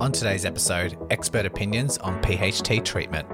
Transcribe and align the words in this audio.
On 0.00 0.10
today's 0.10 0.46
episode, 0.46 0.96
expert 1.10 1.44
opinions 1.44 1.98
on 1.98 2.22
PHT 2.22 2.82
treatment. 2.86 3.28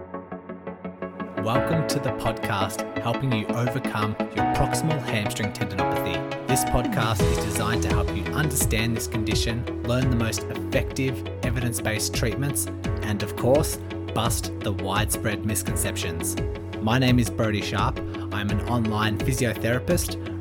Welcome 1.44 1.86
to 1.86 2.00
the 2.00 2.10
podcast 2.18 2.82
helping 2.98 3.30
you 3.30 3.46
overcome 3.46 4.16
your 4.34 4.46
proximal 4.56 5.00
hamstring 5.00 5.52
tendinopathy. 5.52 6.16
This 6.48 6.64
podcast 6.64 7.22
is 7.30 7.44
designed 7.44 7.84
to 7.84 7.88
help 7.90 8.08
you 8.16 8.24
understand 8.32 8.96
this 8.96 9.06
condition, 9.06 9.64
learn 9.84 10.10
the 10.10 10.16
most 10.16 10.42
effective 10.42 11.24
evidence 11.44 11.80
based 11.80 12.12
treatments, 12.12 12.66
and 13.02 13.22
of 13.22 13.36
course, 13.36 13.76
bust 14.12 14.50
the 14.58 14.72
widespread 14.72 15.46
misconceptions. 15.46 16.34
My 16.80 16.98
name 16.98 17.20
is 17.20 17.30
Brodie 17.30 17.62
Sharp. 17.62 17.96
I'm 18.32 18.50
an 18.50 18.60
online 18.62 19.18
physiotherapist, 19.18 20.35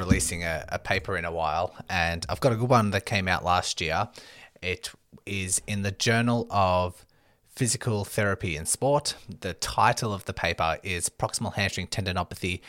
releasing 0.00 0.42
a, 0.42 0.64
a, 0.70 0.78
paper 0.78 1.16
in 1.16 1.24
a 1.24 1.30
while, 1.30 1.74
and 1.88 2.26
I've 2.28 2.40
got 2.40 2.52
a 2.52 2.56
good 2.56 2.68
one 2.68 2.90
that 2.90 3.06
came 3.06 3.28
out 3.28 3.44
last 3.44 3.80
year. 3.80 4.08
It 4.62 4.90
is 5.26 5.60
in 5.66 5.82
the 5.82 5.92
Journal 5.92 6.46
of 6.50 7.04
Physical 7.48 8.04
Therapy 8.04 8.56
in 8.56 8.66
Sport. 8.66 9.14
The 9.40 9.54
title 9.54 10.12
of 10.12 10.24
the 10.24 10.32
paper 10.32 10.78
is 10.82 11.08
Proximal 11.08 11.54
Hamstring 11.54 11.86
Tendinopathy 11.86 12.60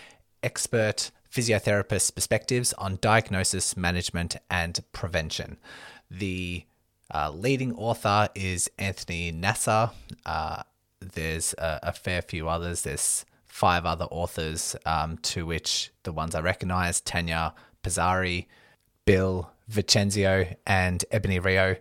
Expert 0.44 1.12
Physiotherapist 1.32 2.14
Perspectives 2.14 2.74
on 2.74 3.00
Diagnosis, 3.02 3.78
Management, 3.78 4.36
and 4.50 4.80
Prevention. 4.92 5.58
The 6.10 6.66
uh, 7.14 7.32
leading 7.32 7.74
author 7.76 8.30
is 8.36 8.70
Anthony 8.78 9.32
Nasser. 9.32 9.92
Uh, 10.26 10.64
there's 11.00 11.54
a, 11.58 11.80
a 11.84 11.94
fair 11.94 12.22
few 12.22 12.50
others. 12.50 12.82
There's 12.82 13.26
five 13.52 13.86
other 13.86 14.06
authors, 14.06 14.78
um, 14.86 15.18
to 15.18 15.46
which 15.46 15.92
the 16.04 16.14
ones 16.14 16.34
I 16.34 16.40
recognize 16.40 17.02
Tanya 17.02 17.54
Pizzari, 17.84 18.48
Bill 19.06 19.52
Vicenzino, 19.70 20.56
and 20.66 21.04
Ebonie 21.12 21.44
Rio, 21.44 21.76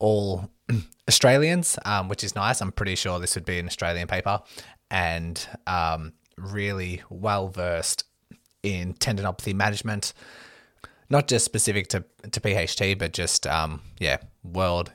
all 0.00 0.50
Australians, 1.08 1.78
um, 1.84 2.08
which 2.08 2.24
is 2.24 2.34
nice. 2.34 2.60
I'm 2.60 2.72
pretty 2.72 2.96
sure 2.96 3.20
this 3.20 3.36
would 3.36 3.44
be 3.44 3.60
an 3.60 3.66
Australian 3.66 4.08
paper, 4.08 4.42
and 4.90 5.46
um, 5.68 6.14
really 6.36 7.00
well 7.08 7.46
versed 7.46 8.04
in 8.64 8.94
tendinopathy 8.94 9.54
management, 9.54 10.12
not 11.08 11.28
just 11.28 11.44
specific 11.44 11.86
to, 11.88 12.04
to 12.32 12.40
PHT, 12.40 12.98
but 12.98 13.12
just, 13.12 13.46
um, 13.46 13.82
yeah, 14.00 14.16
world 14.42 14.90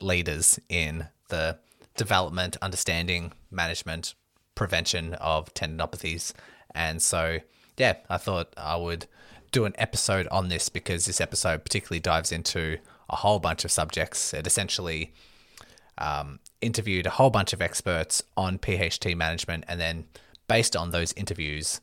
leaders 0.00 0.58
in 0.70 1.06
the 1.28 1.58
development, 1.94 2.56
understanding, 2.62 3.32
management, 3.50 4.14
prevention 4.56 5.14
of 5.14 5.54
tendinopathies. 5.54 6.32
And 6.74 7.00
so, 7.00 7.38
yeah, 7.76 7.98
I 8.10 8.16
thought 8.16 8.52
I 8.56 8.74
would 8.74 9.06
do 9.52 9.64
an 9.64 9.74
episode 9.78 10.26
on 10.28 10.48
this 10.48 10.68
because 10.68 11.06
this 11.06 11.20
episode 11.20 11.62
particularly 11.62 12.00
dives 12.00 12.32
into 12.32 12.78
a 13.08 13.16
whole 13.16 13.38
bunch 13.38 13.64
of 13.64 13.70
subjects. 13.70 14.34
It 14.34 14.46
essentially 14.46 15.14
um, 15.98 16.40
interviewed 16.60 17.06
a 17.06 17.10
whole 17.10 17.30
bunch 17.30 17.52
of 17.52 17.62
experts 17.62 18.22
on 18.36 18.58
PHT 18.58 19.16
management 19.16 19.64
and 19.68 19.80
then, 19.80 20.06
based 20.48 20.74
on 20.74 20.90
those 20.90 21.12
interviews, 21.12 21.80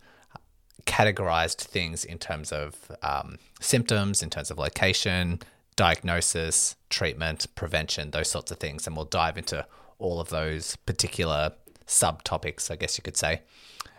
categorized 0.85 1.61
things 1.61 2.03
in 2.03 2.17
terms 2.17 2.51
of 2.51 2.91
um, 3.01 3.37
symptoms, 3.61 4.21
in 4.21 4.29
terms 4.29 4.51
of 4.51 4.57
location, 4.57 5.39
diagnosis, 5.75 6.75
treatment, 6.89 7.47
prevention, 7.55 8.11
those 8.11 8.29
sorts 8.29 8.51
of 8.51 8.57
things. 8.57 8.85
And 8.85 8.95
we'll 8.95 9.05
dive 9.05 9.37
into 9.37 9.65
all 9.97 10.19
of 10.19 10.29
those 10.29 10.75
particular 10.85 11.53
subtopics, 11.87 12.71
I 12.71 12.75
guess 12.75 12.97
you 12.97 13.03
could 13.03 13.17
say. 13.17 13.41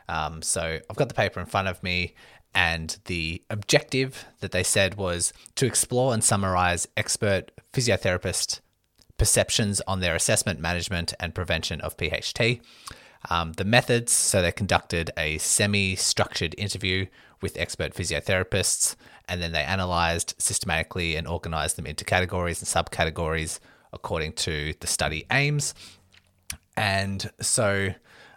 Um, 0.08 0.42
so 0.42 0.80
I've 0.88 0.96
got 0.96 1.08
the 1.08 1.14
paper 1.14 1.40
in 1.40 1.46
front 1.46 1.68
of 1.68 1.82
me, 1.82 2.14
and 2.54 2.96
the 3.06 3.42
objective 3.50 4.24
that 4.40 4.52
they 4.52 4.62
said 4.62 4.96
was 4.96 5.32
to 5.56 5.66
explore 5.66 6.14
and 6.14 6.22
summarize 6.22 6.86
expert 6.96 7.50
physiotherapist 7.72 8.60
perceptions 9.16 9.80
on 9.86 10.00
their 10.00 10.14
assessment, 10.14 10.60
management, 10.60 11.14
and 11.18 11.34
prevention 11.34 11.80
of 11.80 11.96
PHT. 11.96 12.60
Um, 13.30 13.52
the 13.52 13.64
methods 13.64 14.12
so 14.12 14.42
they 14.42 14.52
conducted 14.52 15.10
a 15.16 15.38
semi 15.38 15.96
structured 15.96 16.54
interview 16.58 17.06
with 17.40 17.56
expert 17.56 17.94
physiotherapists, 17.94 18.96
and 19.28 19.40
then 19.40 19.52
they 19.52 19.62
analyzed 19.62 20.34
systematically 20.38 21.16
and 21.16 21.26
organized 21.26 21.76
them 21.76 21.86
into 21.86 22.04
categories 22.04 22.60
and 22.60 22.86
subcategories 22.86 23.60
according 23.92 24.32
to 24.32 24.74
the 24.80 24.86
study 24.86 25.24
aims. 25.30 25.74
And 26.76 27.30
so 27.40 27.94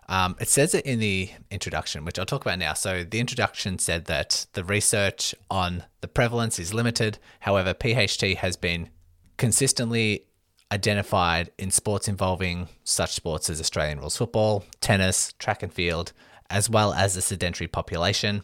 um, 0.10 0.36
it 0.40 0.48
says 0.48 0.74
it 0.74 0.86
in 0.86 1.00
the 1.00 1.30
introduction, 1.52 2.06
which 2.06 2.18
I'll 2.18 2.26
talk 2.26 2.42
about 2.42 2.60
now. 2.60 2.74
So 2.74 3.04
the 3.04 3.20
introduction 3.20 3.78
said 3.80 4.06
that 4.06 4.46
the 4.54 4.64
research 4.64 5.36
on 5.50 5.84
the 6.02 6.08
prevalence 6.08 6.60
is 6.60 6.74
limited. 6.74 7.20
However, 7.42 7.74
PHT 7.74 8.38
has 8.38 8.56
been 8.56 8.90
consistently 9.38 10.26
identified 10.72 11.52
in 11.58 11.72
sports 11.72 12.08
involving 12.08 12.68
such 12.84 13.14
sports 13.14 13.50
as 13.50 13.60
Australian 13.60 14.00
rules 14.00 14.18
football, 14.18 14.64
tennis, 14.82 15.34
track 15.34 15.64
and 15.64 15.74
field, 15.74 16.14
as 16.50 16.70
well 16.70 16.94
as 16.94 17.16
the 17.16 17.22
sedentary 17.22 17.68
population. 17.68 18.44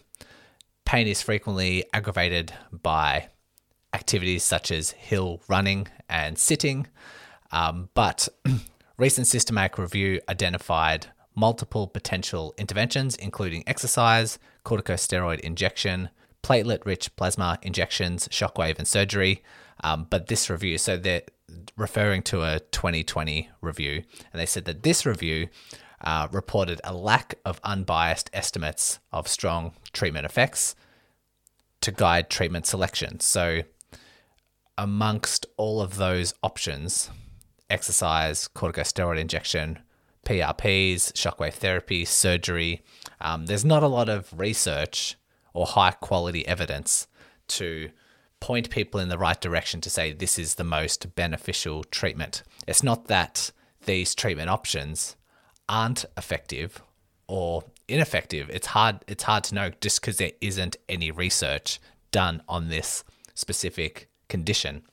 Pain 0.85 1.07
is 1.07 1.21
frequently 1.21 1.85
aggravated 1.93 2.53
by 2.71 3.29
activities 3.93 4.43
such 4.43 4.71
as 4.71 4.91
hill 4.91 5.41
running 5.47 5.87
and 6.09 6.37
sitting, 6.37 6.87
um, 7.51 7.89
but 7.93 8.27
Recent 8.97 9.25
systematic 9.25 9.79
review 9.79 10.21
identified 10.29 11.07
multiple 11.35 11.87
potential 11.87 12.53
interventions, 12.59 13.15
including 13.15 13.63
exercise, 13.65 14.37
corticosteroid 14.63 15.39
injection, 15.39 16.09
platelet 16.43 16.85
rich 16.85 17.15
plasma 17.15 17.57
injections, 17.63 18.27
shockwave, 18.27 18.77
and 18.77 18.87
surgery. 18.87 19.43
Um, 19.83 20.05
but 20.09 20.27
this 20.27 20.47
review, 20.47 20.77
so 20.77 20.97
they're 20.97 21.23
referring 21.75 22.21
to 22.23 22.43
a 22.43 22.59
2020 22.71 23.49
review, 23.61 24.03
and 24.31 24.39
they 24.39 24.45
said 24.45 24.65
that 24.65 24.83
this 24.83 25.07
review 25.07 25.47
uh, 26.01 26.27
reported 26.31 26.79
a 26.83 26.93
lack 26.93 27.35
of 27.45 27.59
unbiased 27.63 28.29
estimates 28.31 28.99
of 29.11 29.27
strong 29.27 29.73
treatment 29.91 30.25
effects 30.25 30.75
to 31.81 31.91
guide 31.91 32.29
treatment 32.29 32.67
selection. 32.67 33.19
So, 33.19 33.61
amongst 34.77 35.45
all 35.57 35.81
of 35.81 35.97
those 35.97 36.33
options, 36.43 37.09
exercise, 37.73 38.47
corticosteroid 38.47 39.19
injection, 39.19 39.79
PRPs, 40.25 41.11
shockwave 41.13 41.53
therapy, 41.53 42.05
surgery. 42.05 42.83
Um, 43.19 43.47
there's 43.47 43.65
not 43.65 43.83
a 43.83 43.87
lot 43.87 44.09
of 44.09 44.31
research 44.37 45.15
or 45.53 45.65
high 45.65 45.91
quality 45.91 46.47
evidence 46.47 47.07
to 47.47 47.89
point 48.39 48.69
people 48.69 48.99
in 48.99 49.09
the 49.09 49.17
right 49.17 49.39
direction 49.41 49.81
to 49.81 49.89
say 49.89 50.11
this 50.13 50.37
is 50.37 50.55
the 50.55 50.63
most 50.63 51.15
beneficial 51.15 51.83
treatment. 51.85 52.43
It's 52.67 52.83
not 52.83 53.07
that 53.07 53.51
these 53.85 54.15
treatment 54.15 54.49
options 54.49 55.15
aren't 55.67 56.05
effective 56.17 56.81
or 57.27 57.63
ineffective. 57.87 58.49
It's 58.49 58.67
hard 58.67 58.99
it's 59.07 59.23
hard 59.23 59.43
to 59.45 59.55
know 59.55 59.71
just 59.81 59.99
because 60.01 60.17
there 60.17 60.31
isn't 60.41 60.77
any 60.87 61.09
research 61.11 61.79
done 62.11 62.43
on 62.47 62.69
this 62.69 63.03
specific 63.33 64.09
condition. 64.29 64.83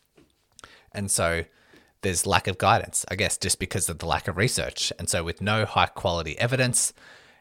And 0.93 1.11
so 1.11 1.45
there's 2.03 2.27
lack 2.27 2.47
of 2.47 2.59
guidance, 2.59 3.05
I 3.09 3.15
guess, 3.15 3.37
just 3.37 3.59
because 3.59 3.89
of 3.89 3.99
the 3.99 4.07
lack 4.07 4.29
of 4.29 4.37
research. 4.37 4.93
And 4.99 5.09
so, 5.09 5.23
with 5.23 5.41
no 5.41 5.65
high 5.65 5.87
quality 5.87 6.39
evidence, 6.39 6.93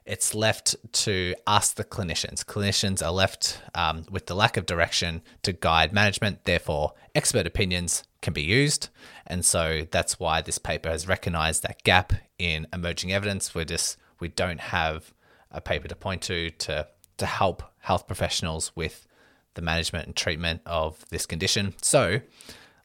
it's 0.05 0.33
left 0.33 0.75
to 0.91 1.35
ask 1.45 1.75
the 1.75 1.83
clinicians. 1.83 2.43
Clinicians 2.43 3.05
are 3.05 3.11
left 3.11 3.61
um, 3.75 4.05
with 4.09 4.25
the 4.25 4.35
lack 4.35 4.57
of 4.57 4.65
direction 4.65 5.21
to 5.43 5.53
guide 5.53 5.93
management. 5.93 6.45
Therefore, 6.45 6.93
expert 7.13 7.45
opinions 7.45 8.03
can 8.21 8.33
be 8.33 8.41
used. 8.41 8.89
And 9.27 9.45
so 9.45 9.85
that's 9.91 10.19
why 10.19 10.41
this 10.41 10.57
paper 10.57 10.89
has 10.89 11.07
recognized 11.07 11.63
that 11.63 11.83
gap 11.83 12.13
in 12.39 12.67
emerging 12.73 13.11
evidence. 13.11 13.53
We're 13.53 13.65
just, 13.65 13.97
we 14.19 14.29
don't 14.29 14.59
have 14.59 15.13
a 15.51 15.61
paper 15.61 15.87
to 15.87 15.95
point 15.95 16.23
to 16.23 16.49
to, 16.49 16.87
to 17.17 17.25
help 17.25 17.63
health 17.79 18.07
professionals 18.07 18.71
with 18.75 19.07
the 19.53 19.61
management 19.61 20.07
and 20.07 20.15
treatment 20.15 20.61
of 20.65 21.05
this 21.09 21.25
condition. 21.25 21.75
So, 21.81 22.21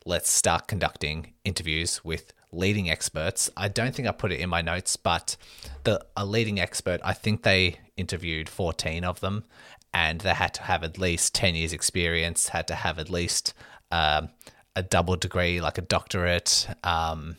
let's 0.05 0.31
start 0.31 0.67
conducting 0.67 1.33
interviews 1.45 2.05
with 2.05 2.33
leading 2.53 2.91
experts. 2.91 3.51
I 3.57 3.69
don't 3.69 3.95
think 3.95 4.07
I 4.07 4.13
put 4.13 4.33
it 4.33 4.41
in 4.41 4.49
my 4.49 4.61
notes, 4.61 4.97
but 4.97 5.37
the 5.85 6.05
a 6.17 6.25
leading 6.25 6.61
expert, 6.61 7.01
I 7.03 7.13
think 7.13 7.43
they 7.43 7.79
interviewed 7.97 8.49
14 8.49 9.05
of 9.05 9.21
them 9.21 9.45
and 9.93 10.21
they 10.21 10.35
had 10.35 10.55
to 10.55 10.63
have 10.63 10.83
at 10.83 10.99
least 10.99 11.35
10 11.35 11.55
years 11.55 11.73
experience, 11.73 12.49
had 12.49 12.67
to 12.69 12.75
have 12.75 12.99
at 12.99 13.09
least 13.09 13.55
um, 13.91 14.31
a 14.77 14.83
double 14.83 15.17
degree, 15.17 15.61
like 15.61 15.79
a 15.79 15.83
doctorate, 15.83 16.67
um, 16.83 17.37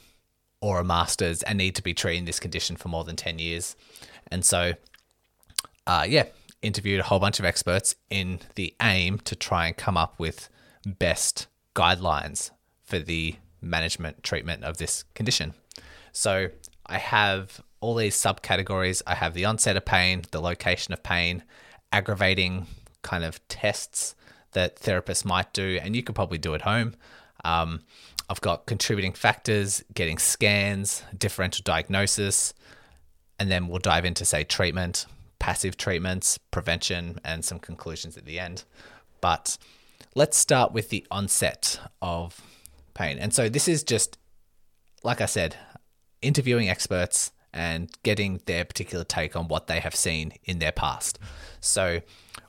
or 0.62 0.80
a 0.80 0.84
master's 0.84 1.44
and 1.44 1.58
need 1.58 1.76
to 1.76 1.84
be 1.84 1.94
treating 1.94 2.26
this 2.26 2.40
condition 2.40 2.76
for 2.76 2.88
more 2.88 3.04
than 3.04 3.16
10 3.16 3.40
years. 3.40 3.76
And 4.32 4.44
so, 4.44 4.74
uh, 5.86 6.06
yeah, 6.08 6.24
interviewed 6.62 7.00
a 7.00 7.04
whole 7.04 7.20
bunch 7.20 7.38
of 7.40 7.46
experts 7.46 7.96
in 8.10 8.40
the 8.56 8.74
aim 8.82 9.20
to 9.20 9.36
try 9.36 9.68
and 9.68 9.78
come 9.78 9.98
up 9.98 10.18
with 10.18 10.50
best 10.86 11.48
guidelines 11.76 12.52
for 12.84 13.00
the 13.00 13.36
management 13.62 14.24
treatment 14.24 14.64
of 14.64 14.78
this 14.78 15.04
condition. 15.14 15.54
So 16.12 16.48
I 16.86 16.98
have 16.98 17.62
all 17.82 17.96
these 17.96 18.16
subcategories. 18.16 19.02
I 19.06 19.16
have 19.16 19.34
the 19.34 19.46
onset 19.46 19.78
of 19.78 19.86
pain, 19.86 20.24
the 20.32 20.42
location 20.42 20.94
of 20.94 21.04
pain, 21.04 21.44
aggravating 21.92 22.68
kind 23.02 23.24
of 23.24 23.46
tests 23.48 24.16
that 24.54 24.78
therapists 24.78 25.26
might 25.26 25.54
do, 25.54 25.80
and 25.82 25.96
you 25.96 26.02
could 26.02 26.16
probably 26.16 26.38
do 26.38 26.56
at 26.56 26.62
home. 26.62 26.96
Um, 27.44 27.82
I've 28.30 28.42
got 28.42 28.66
contributing 28.66 29.14
factors, 29.14 29.84
getting 29.94 30.18
scans, 30.18 31.04
differential 31.16 31.62
diagnosis, 31.64 32.54
and 33.38 33.52
then 33.52 33.68
we'll 33.68 33.80
dive 33.80 34.06
into, 34.06 34.26
say, 34.26 34.44
treatment, 34.44 35.06
passive 35.38 35.78
treatments, 35.78 36.40
prevention, 36.50 37.20
and 37.24 37.46
some 37.46 37.60
conclusions 37.60 38.18
at 38.18 38.26
the 38.26 38.40
end. 38.40 38.64
But 39.22 39.58
let's 40.16 40.38
start 40.38 40.72
with 40.72 40.90
the 40.90 41.06
onset 41.12 41.80
of 42.02 42.40
pain. 42.94 43.20
And 43.20 43.34
so 43.34 43.50
this 43.50 43.68
is 43.68 43.84
just, 43.84 44.18
like 45.04 45.20
I 45.20 45.26
said, 45.26 45.58
interviewing 46.22 46.70
experts 46.70 47.32
and 47.54 47.90
getting 48.04 48.42
their 48.46 48.66
particular 48.66 49.04
take 49.04 49.36
on 49.36 49.48
what 49.48 49.68
they 49.68 49.82
have 49.82 49.96
seen 49.96 50.34
in 50.46 50.60
their 50.60 50.72
past. 50.72 51.20
So 51.60 52.02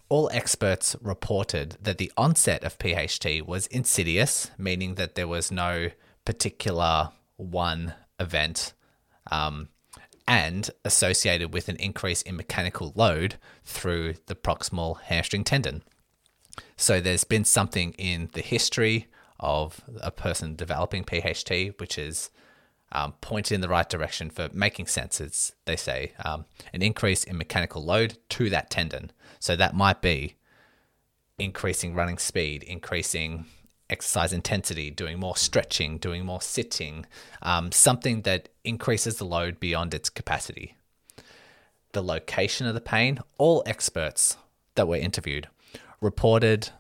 all 0.09 0.31
experts 0.33 0.95
reported 1.03 1.77
that 1.83 1.99
the 1.99 2.13
onset 2.17 2.63
of 2.63 2.79
PHT 2.79 3.43
was 3.43 3.67
insidious, 3.67 4.51
meaning 4.57 4.95
that 4.95 5.17
there 5.17 5.29
was 5.29 5.51
no 5.51 5.91
particular 6.25 7.11
one 7.37 7.95
event 8.21 8.73
um, 9.31 9.69
and 10.29 10.71
associated 10.85 11.53
with 11.53 11.69
an 11.69 11.77
increase 11.77 12.23
in 12.23 12.37
mechanical 12.37 12.93
load 12.95 13.37
through 13.65 14.15
the 14.27 14.37
proximal 14.37 15.01
hamstring 15.03 15.45
tendon. 15.45 15.83
So 16.77 17.01
there's 17.01 17.25
been 17.25 17.45
something 17.45 17.93
in 17.99 18.31
the 18.33 18.43
history 18.43 19.09
of 19.39 19.81
a 20.01 20.11
person 20.11 20.57
developing 20.57 21.05
PHT, 21.05 21.79
which 21.81 21.99
is 21.99 22.31
um, 22.93 23.15
pointed 23.21 23.55
in 23.55 23.61
the 23.61 23.69
right 23.69 23.89
direction 23.89 24.31
for 24.31 24.49
making 24.53 24.87
sense. 24.87 25.21
It's, 25.21 25.53
they 25.65 25.77
say, 25.77 26.13
um, 26.25 26.47
an 26.73 26.83
increase 26.83 27.25
in 27.25 27.37
mechanical 27.37 27.85
load 27.85 28.19
to 28.31 28.51
that 28.51 28.71
tendon. 28.71 29.11
So 29.39 29.57
that 29.57 29.75
might 29.75 30.01
be 30.01 30.37
increasing 31.39 31.95
running 31.95 32.19
speed, 32.19 32.63
increasing 32.63 33.47
exercise 33.91 34.33
intensity, 34.33 34.91
doing 34.91 35.19
more 35.19 35.37
stretching, 35.37 35.99
doing 35.99 36.25
more 36.25 36.41
sitting, 36.41 37.07
um, 37.43 37.71
something 37.71 38.23
that 38.23 38.49
increases 38.65 39.17
the 39.17 39.25
load 39.25 39.61
beyond 39.61 39.95
its 39.95 40.09
capacity. 40.09 40.77
The 41.93 42.03
location 42.03 42.67
of 42.67 42.75
the 42.75 42.81
pain, 42.81 43.21
all 43.39 43.63
experts 43.67 44.37
that 44.75 44.89
were 44.89 44.97
interviewed 44.97 45.49
reported 46.01 46.71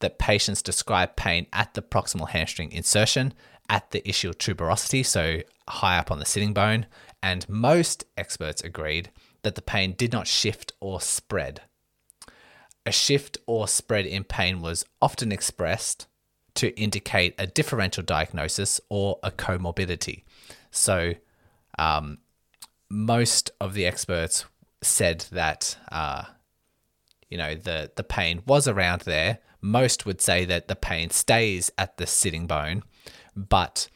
that 0.00 0.18
patients 0.18 0.62
describe 0.62 1.16
pain 1.16 1.46
at 1.52 1.74
the 1.74 1.82
proximal 1.82 2.28
hamstring 2.28 2.72
insertion, 2.72 3.32
at 3.68 3.90
the 3.90 4.00
ischial 4.02 4.34
tuberosity, 4.34 5.04
so 5.04 5.40
high 5.68 5.98
up 5.98 6.10
on 6.10 6.18
the 6.18 6.26
sitting 6.26 6.52
bone, 6.52 6.86
and 7.22 7.48
most 7.48 8.04
experts 8.16 8.62
agreed 8.62 9.10
that 9.42 9.54
the 9.54 9.62
pain 9.62 9.94
did 9.96 10.12
not 10.12 10.26
shift 10.26 10.72
or 10.80 11.00
spread. 11.00 11.62
A 12.84 12.92
shift 12.92 13.38
or 13.46 13.66
spread 13.66 14.04
in 14.04 14.24
pain 14.24 14.60
was 14.60 14.84
often 15.00 15.32
expressed 15.32 16.06
to 16.54 16.78
indicate 16.78 17.34
a 17.38 17.46
differential 17.46 18.02
diagnosis 18.02 18.80
or 18.88 19.18
a 19.22 19.30
comorbidity. 19.30 20.22
So, 20.70 21.14
um, 21.78 22.18
most 22.90 23.50
of 23.60 23.74
the 23.74 23.86
experts 23.86 24.44
said 24.82 25.24
that 25.32 25.76
uh, 25.90 26.24
you 27.34 27.38
know 27.38 27.56
the 27.56 27.90
the 27.96 28.04
pain 28.04 28.42
was 28.46 28.68
around 28.68 29.00
there. 29.00 29.40
Most 29.60 30.06
would 30.06 30.20
say 30.20 30.44
that 30.44 30.68
the 30.68 30.76
pain 30.76 31.10
stays 31.10 31.68
at 31.76 31.96
the 31.96 32.06
sitting 32.06 32.46
bone, 32.46 32.84
but 33.34 33.88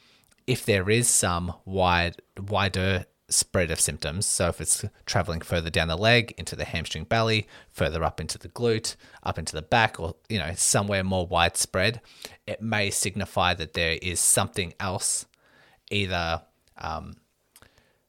if 0.48 0.66
there 0.66 0.90
is 0.90 1.08
some 1.08 1.54
wide 1.64 2.20
wider 2.36 3.06
spread 3.28 3.70
of 3.70 3.78
symptoms. 3.78 4.26
So 4.26 4.48
if 4.48 4.60
it's 4.60 4.84
traveling 5.06 5.42
further 5.42 5.70
down 5.70 5.86
the 5.86 5.96
leg 5.96 6.34
into 6.36 6.56
the 6.56 6.64
hamstring 6.64 7.04
belly, 7.04 7.46
further 7.70 8.02
up 8.02 8.20
into 8.20 8.38
the 8.38 8.48
glute, 8.48 8.96
up 9.22 9.38
into 9.38 9.54
the 9.54 9.62
back, 9.62 10.00
or 10.00 10.16
you 10.28 10.40
know 10.40 10.54
somewhere 10.56 11.04
more 11.04 11.28
widespread, 11.28 12.00
it 12.44 12.60
may 12.60 12.90
signify 12.90 13.54
that 13.54 13.74
there 13.74 13.98
is 14.02 14.18
something 14.18 14.74
else, 14.80 15.26
either 15.92 16.42
um, 16.76 17.18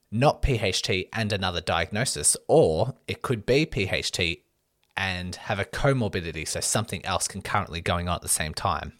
not 0.09 0.41
PHT 0.41 1.09
and 1.13 1.31
another 1.31 1.61
diagnosis, 1.61 2.35
or 2.47 2.95
it 3.07 3.21
could 3.21 3.45
be 3.45 3.67
PHT 3.67 4.39
and 5.00 5.38
have 5.38 5.60
a 5.60 5.66
comorbidity, 5.66 6.46
so 6.46 6.60
something 6.60 7.04
else 7.06 7.25
concurrently 7.25 7.80
going 7.80 8.10
on 8.10 8.16
at 8.16 8.22
the 8.22 8.28
same 8.28 8.54
time. 8.54 8.92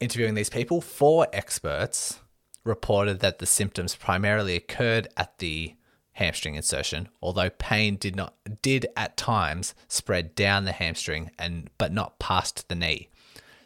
Interviewing 0.00 0.32
these 0.32 0.48
people, 0.48 0.80
four 0.80 1.28
experts 1.34 2.20
reported 2.64 3.20
that 3.20 3.38
the 3.38 3.44
symptoms 3.44 3.94
primarily 3.94 4.56
occurred 4.56 5.06
at 5.18 5.36
the 5.38 5.74
hamstring 6.12 6.54
insertion, 6.54 7.10
although 7.20 7.50
pain 7.50 7.96
did 7.96 8.16
not 8.16 8.34
did 8.62 8.86
at 8.96 9.18
times 9.18 9.74
spread 9.86 10.34
down 10.34 10.64
the 10.64 10.72
hamstring 10.72 11.30
and 11.38 11.68
but 11.76 11.92
not 11.92 12.18
past 12.18 12.66
the 12.68 12.74
knee. 12.74 13.08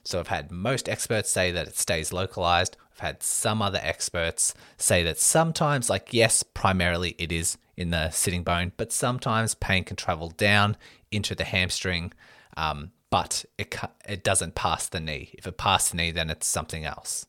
So 0.04 0.18
I've 0.18 0.28
had 0.28 0.50
most 0.50 0.88
experts 0.88 1.30
say 1.30 1.52
that 1.52 1.68
it 1.68 1.78
stays 1.78 2.12
localized. 2.12 2.76
I've 2.92 2.98
had 2.98 3.22
some 3.22 3.62
other 3.62 3.80
experts 3.80 4.52
say 4.76 5.04
that 5.04 5.18
sometimes, 5.18 5.88
like 5.88 6.08
yes, 6.10 6.42
primarily 6.42 7.14
it 7.18 7.30
is 7.30 7.56
in 7.76 7.90
the 7.90 8.10
sitting 8.10 8.42
bone, 8.42 8.72
but 8.76 8.92
sometimes 8.92 9.54
pain 9.54 9.84
can 9.84 9.96
travel 9.96 10.30
down 10.30 10.76
into 11.12 11.34
the 11.34 11.44
hamstring, 11.44 12.12
um, 12.56 12.92
but 13.10 13.44
it 13.58 13.76
it 14.08 14.24
doesn't 14.24 14.54
pass 14.54 14.88
the 14.88 15.00
knee. 15.00 15.34
If 15.34 15.46
it 15.46 15.58
passes 15.58 15.90
the 15.90 15.96
knee, 15.98 16.10
then 16.10 16.30
it's 16.30 16.46
something 16.46 16.84
else 16.84 17.26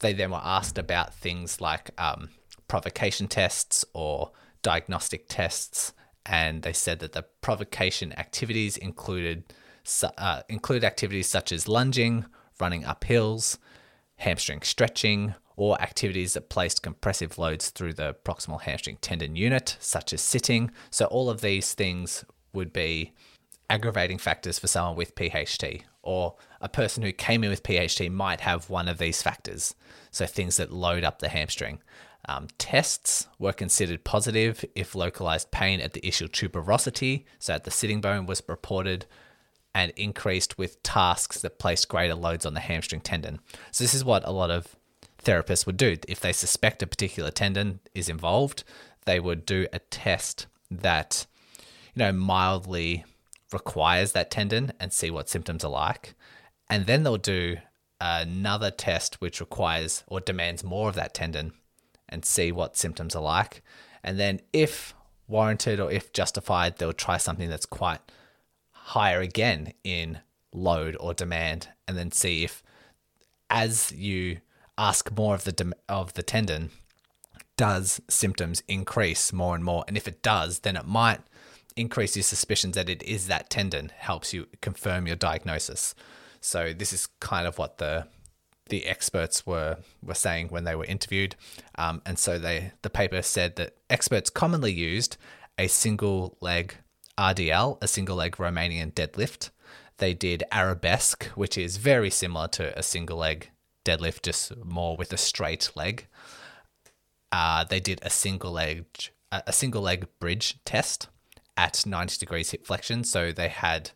they 0.00 0.12
then 0.12 0.30
were 0.30 0.40
asked 0.42 0.78
about 0.78 1.14
things 1.14 1.60
like 1.60 1.90
um, 1.98 2.30
provocation 2.68 3.28
tests 3.28 3.84
or 3.94 4.32
diagnostic 4.62 5.26
tests, 5.28 5.92
and 6.26 6.62
they 6.62 6.72
said 6.72 6.98
that 6.98 7.12
the 7.12 7.22
provocation 7.40 8.12
activities 8.18 8.76
included 8.76 9.44
uh, 10.18 10.42
include 10.48 10.84
activities 10.84 11.26
such 11.26 11.52
as 11.52 11.66
lunging, 11.66 12.26
running 12.60 12.84
up 12.84 13.04
hills, 13.04 13.58
hamstring 14.16 14.60
stretching, 14.62 15.34
or 15.60 15.78
activities 15.82 16.32
that 16.32 16.48
placed 16.48 16.82
compressive 16.82 17.36
loads 17.36 17.68
through 17.68 17.92
the 17.92 18.16
proximal 18.24 18.62
hamstring 18.62 18.96
tendon 19.02 19.36
unit, 19.36 19.76
such 19.78 20.10
as 20.14 20.22
sitting. 20.22 20.70
So 20.90 21.04
all 21.04 21.28
of 21.28 21.42
these 21.42 21.74
things 21.74 22.24
would 22.54 22.72
be 22.72 23.12
aggravating 23.68 24.16
factors 24.16 24.58
for 24.58 24.68
someone 24.68 24.96
with 24.96 25.14
PHT, 25.14 25.82
or 26.02 26.36
a 26.62 26.68
person 26.70 27.02
who 27.02 27.12
came 27.12 27.44
in 27.44 27.50
with 27.50 27.62
PHT 27.62 28.10
might 28.10 28.40
have 28.40 28.70
one 28.70 28.88
of 28.88 28.96
these 28.96 29.20
factors. 29.20 29.74
So 30.10 30.24
things 30.24 30.56
that 30.56 30.72
load 30.72 31.04
up 31.04 31.18
the 31.18 31.28
hamstring. 31.28 31.82
Um, 32.26 32.46
tests 32.56 33.26
were 33.38 33.52
considered 33.52 34.02
positive 34.02 34.64
if 34.74 34.94
localized 34.94 35.50
pain 35.50 35.82
at 35.82 35.92
the 35.92 36.00
ischial 36.00 36.30
tuberosity, 36.30 37.24
so 37.38 37.52
at 37.52 37.64
the 37.64 37.70
sitting 37.70 38.00
bone, 38.00 38.24
was 38.24 38.42
reported 38.48 39.04
and 39.74 39.92
increased 39.94 40.56
with 40.56 40.82
tasks 40.82 41.42
that 41.42 41.58
placed 41.58 41.90
greater 41.90 42.14
loads 42.14 42.46
on 42.46 42.54
the 42.54 42.60
hamstring 42.60 43.02
tendon. 43.02 43.40
So 43.72 43.84
this 43.84 43.92
is 43.92 44.06
what 44.06 44.26
a 44.26 44.32
lot 44.32 44.50
of 44.50 44.74
therapists 45.22 45.66
would 45.66 45.76
do. 45.76 45.96
If 46.08 46.20
they 46.20 46.32
suspect 46.32 46.82
a 46.82 46.86
particular 46.86 47.30
tendon 47.30 47.80
is 47.94 48.08
involved, 48.08 48.64
they 49.04 49.20
would 49.20 49.46
do 49.46 49.66
a 49.72 49.78
test 49.78 50.46
that, 50.70 51.26
you 51.94 52.00
know, 52.00 52.12
mildly 52.12 53.04
requires 53.52 54.12
that 54.12 54.30
tendon 54.30 54.72
and 54.78 54.92
see 54.92 55.10
what 55.10 55.28
symptoms 55.28 55.64
are 55.64 55.70
like. 55.70 56.14
And 56.68 56.86
then 56.86 57.02
they'll 57.02 57.16
do 57.16 57.56
another 58.00 58.70
test 58.70 59.20
which 59.20 59.40
requires 59.40 60.04
or 60.06 60.20
demands 60.20 60.64
more 60.64 60.88
of 60.88 60.94
that 60.94 61.14
tendon 61.14 61.52
and 62.08 62.24
see 62.24 62.52
what 62.52 62.76
symptoms 62.76 63.14
are 63.14 63.22
like. 63.22 63.62
And 64.02 64.18
then, 64.18 64.40
if 64.52 64.94
warranted 65.28 65.78
or 65.78 65.90
if 65.90 66.12
justified, 66.12 66.76
they'll 66.76 66.92
try 66.92 67.18
something 67.18 67.48
that's 67.48 67.66
quite 67.66 68.00
higher 68.70 69.20
again 69.20 69.72
in 69.84 70.20
load 70.52 70.96
or 70.98 71.14
demand, 71.14 71.68
and 71.86 71.96
then 71.96 72.10
see 72.10 72.42
if, 72.42 72.62
as 73.48 73.92
you 73.92 74.38
ask 74.80 75.14
more 75.14 75.34
of 75.34 75.44
the 75.44 75.72
of 75.88 76.14
the 76.14 76.22
tendon, 76.22 76.70
does 77.56 78.00
symptoms 78.08 78.62
increase 78.66 79.32
more 79.32 79.54
and 79.54 79.62
more? 79.62 79.84
And 79.86 79.96
if 79.96 80.08
it 80.08 80.22
does, 80.22 80.60
then 80.60 80.76
it 80.76 80.86
might 80.86 81.20
increase 81.76 82.16
your 82.16 82.22
suspicions 82.22 82.74
that 82.74 82.88
it 82.88 83.02
is 83.02 83.26
that 83.26 83.50
tendon, 83.50 83.92
helps 83.96 84.32
you 84.32 84.46
confirm 84.60 85.06
your 85.06 85.16
diagnosis. 85.16 85.94
So 86.40 86.72
this 86.72 86.92
is 86.92 87.08
kind 87.20 87.46
of 87.46 87.58
what 87.58 87.78
the 87.78 88.06
the 88.70 88.86
experts 88.86 89.44
were 89.44 89.78
were 90.02 90.14
saying 90.14 90.48
when 90.48 90.64
they 90.64 90.74
were 90.74 90.84
interviewed, 90.84 91.36
um, 91.76 92.00
and 92.06 92.18
so 92.18 92.38
they 92.38 92.72
the 92.82 92.90
paper 92.90 93.20
said 93.20 93.56
that 93.56 93.76
experts 93.90 94.30
commonly 94.30 94.72
used 94.72 95.18
a 95.58 95.66
single 95.66 96.38
leg 96.40 96.76
RDL, 97.18 97.76
a 97.82 97.88
single 97.88 98.16
leg 98.16 98.36
Romanian 98.36 98.92
deadlift. 98.92 99.50
They 99.98 100.14
did 100.14 100.44
arabesque, 100.50 101.24
which 101.34 101.58
is 101.58 101.76
very 101.76 102.08
similar 102.08 102.48
to 102.48 102.78
a 102.78 102.82
single 102.82 103.18
leg 103.18 103.50
deadlift 103.84 104.22
just 104.22 104.56
more 104.64 104.96
with 104.96 105.12
a 105.12 105.16
straight 105.16 105.70
leg. 105.74 106.06
Uh, 107.32 107.64
they 107.64 107.80
did 107.80 108.00
a 108.02 108.10
single 108.10 108.52
leg 108.52 108.84
a 109.32 109.52
single 109.52 109.82
leg 109.82 110.06
bridge 110.18 110.58
test 110.64 111.08
at 111.56 111.84
90 111.86 112.18
degrees 112.18 112.50
hip 112.50 112.66
flexion. 112.66 113.04
So 113.04 113.32
they 113.32 113.48
had 113.48 113.90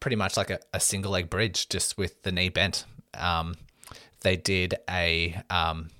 pretty 0.00 0.16
much 0.16 0.36
like 0.36 0.50
a, 0.50 0.60
a 0.72 0.80
single 0.80 1.12
leg 1.12 1.28
bridge 1.28 1.68
just 1.68 1.98
with 1.98 2.22
the 2.22 2.32
knee 2.32 2.48
bent. 2.48 2.84
Um, 3.14 3.56
they 4.22 4.36
did 4.36 4.74
a, 4.88 5.40
um, 5.50 5.90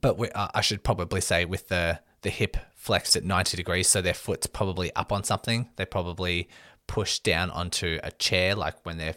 but 0.00 0.18
we, 0.18 0.30
uh, 0.30 0.48
I 0.54 0.60
should 0.60 0.84
probably 0.84 1.20
say 1.20 1.44
with 1.44 1.68
the, 1.68 2.00
the 2.22 2.30
hip 2.30 2.56
flexed 2.74 3.16
at 3.16 3.24
90 3.24 3.56
degrees. 3.56 3.88
So 3.88 4.02
their 4.02 4.14
foot's 4.14 4.46
probably 4.46 4.94
up 4.94 5.12
on 5.12 5.24
something. 5.24 5.68
They 5.76 5.84
probably 5.84 6.48
push 6.86 7.18
down 7.18 7.50
onto 7.50 7.98
a 8.02 8.10
chair, 8.12 8.54
like 8.54 8.84
when 8.84 8.98
their 8.98 9.14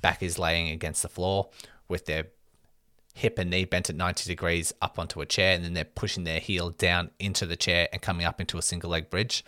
back 0.00 0.22
is 0.22 0.38
laying 0.38 0.68
against 0.68 1.02
the 1.02 1.08
floor 1.08 1.50
with 1.88 2.06
their 2.06 2.26
hip 3.14 3.38
and 3.38 3.48
knee 3.48 3.64
bent 3.64 3.88
at 3.88 3.96
90 3.96 4.28
degrees 4.28 4.72
up 4.82 4.98
onto 4.98 5.20
a 5.20 5.26
chair, 5.26 5.54
and 5.54 5.64
then 5.64 5.72
they're 5.72 5.84
pushing 5.84 6.24
their 6.24 6.40
heel 6.40 6.70
down 6.70 7.10
into 7.18 7.46
the 7.46 7.56
chair 7.56 7.88
and 7.92 8.02
coming 8.02 8.26
up 8.26 8.40
into 8.40 8.58
a 8.58 8.62
single 8.62 8.90
leg 8.90 9.08
bridge. 9.08 9.44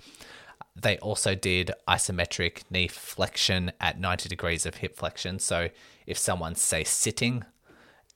They 0.75 0.99
also 0.99 1.35
did 1.35 1.73
isometric 1.89 2.63
knee 2.71 2.89
flexion 2.89 3.73
at 3.81 3.99
90 3.99 4.29
degrees 4.29 4.67
of 4.67 4.77
hip 4.77 4.97
flexion. 4.97 5.39
So 5.39 5.69
if 6.07 6.17
someone's, 6.17 6.61
say, 6.61 6.85
sitting 6.85 7.45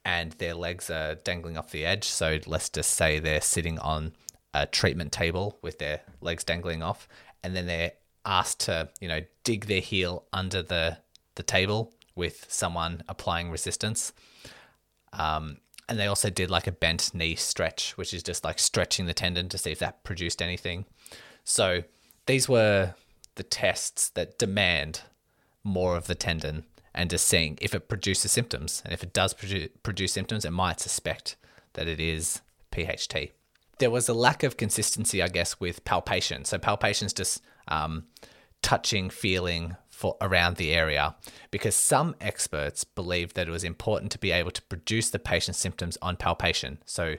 and 0.04 0.32
their 0.32 0.54
legs 0.54 0.88
are 0.88 1.16
dangling 1.16 1.58
off 1.58 1.72
the 1.72 1.84
edge, 1.84 2.04
so 2.04 2.38
let's 2.46 2.68
just 2.68 2.92
say 2.92 3.18
they're 3.18 3.40
sitting 3.40 3.78
on 3.80 4.12
a 4.54 4.66
treatment 4.66 5.12
table 5.12 5.58
with 5.62 5.78
their 5.78 6.00
legs 6.20 6.44
dangling 6.44 6.82
off, 6.82 7.08
and 7.42 7.56
then 7.56 7.66
they're 7.66 7.92
asked 8.24 8.60
to, 8.60 8.88
you 9.00 9.08
know, 9.08 9.20
dig 9.44 9.66
their 9.66 9.80
heel 9.80 10.26
under 10.32 10.62
the, 10.62 10.98
the 11.34 11.42
table 11.42 11.92
with 12.20 12.46
someone 12.48 13.02
applying 13.08 13.50
resistance. 13.50 14.12
Um, 15.12 15.56
and 15.88 15.98
they 15.98 16.06
also 16.06 16.30
did 16.30 16.50
like 16.50 16.68
a 16.68 16.72
bent 16.72 17.12
knee 17.12 17.34
stretch, 17.34 17.96
which 17.96 18.14
is 18.14 18.22
just 18.22 18.44
like 18.44 18.60
stretching 18.60 19.06
the 19.06 19.14
tendon 19.14 19.48
to 19.48 19.58
see 19.58 19.72
if 19.72 19.80
that 19.80 20.04
produced 20.04 20.40
anything. 20.40 20.84
So 21.42 21.82
these 22.26 22.48
were 22.48 22.94
the 23.34 23.42
tests 23.42 24.10
that 24.10 24.38
demand 24.38 25.00
more 25.64 25.96
of 25.96 26.06
the 26.06 26.14
tendon 26.14 26.64
and 26.94 27.10
just 27.10 27.26
seeing 27.26 27.58
if 27.60 27.74
it 27.74 27.88
produces 27.88 28.30
symptoms. 28.30 28.82
And 28.84 28.92
if 28.92 29.02
it 29.02 29.12
does 29.12 29.34
produce, 29.34 29.68
produce 29.82 30.12
symptoms, 30.12 30.44
it 30.44 30.52
might 30.52 30.78
suspect 30.78 31.36
that 31.72 31.88
it 31.88 31.98
is 31.98 32.40
PHT. 32.70 33.32
There 33.78 33.90
was 33.90 34.08
a 34.08 34.14
lack 34.14 34.42
of 34.42 34.56
consistency, 34.56 35.22
I 35.22 35.28
guess, 35.28 35.58
with 35.58 35.84
palpation. 35.84 36.44
So 36.44 36.58
palpation 36.58 37.06
is 37.06 37.14
just 37.14 37.42
um, 37.66 38.04
touching, 38.62 39.10
feeling 39.10 39.76
for 40.00 40.16
around 40.22 40.56
the 40.56 40.72
area, 40.72 41.14
because 41.50 41.76
some 41.76 42.16
experts 42.22 42.84
believed 42.84 43.36
that 43.36 43.46
it 43.46 43.50
was 43.50 43.64
important 43.64 44.10
to 44.10 44.18
be 44.18 44.30
able 44.30 44.50
to 44.50 44.62
produce 44.62 45.10
the 45.10 45.18
patient's 45.18 45.60
symptoms 45.60 45.98
on 46.00 46.16
palpation. 46.16 46.78
So 46.86 47.16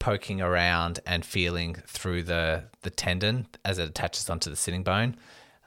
poking 0.00 0.40
around 0.40 0.98
and 1.06 1.24
feeling 1.24 1.76
through 1.86 2.24
the, 2.24 2.64
the 2.80 2.90
tendon 2.90 3.46
as 3.64 3.78
it 3.78 3.88
attaches 3.88 4.28
onto 4.28 4.50
the 4.50 4.56
sitting 4.56 4.82
bone. 4.82 5.14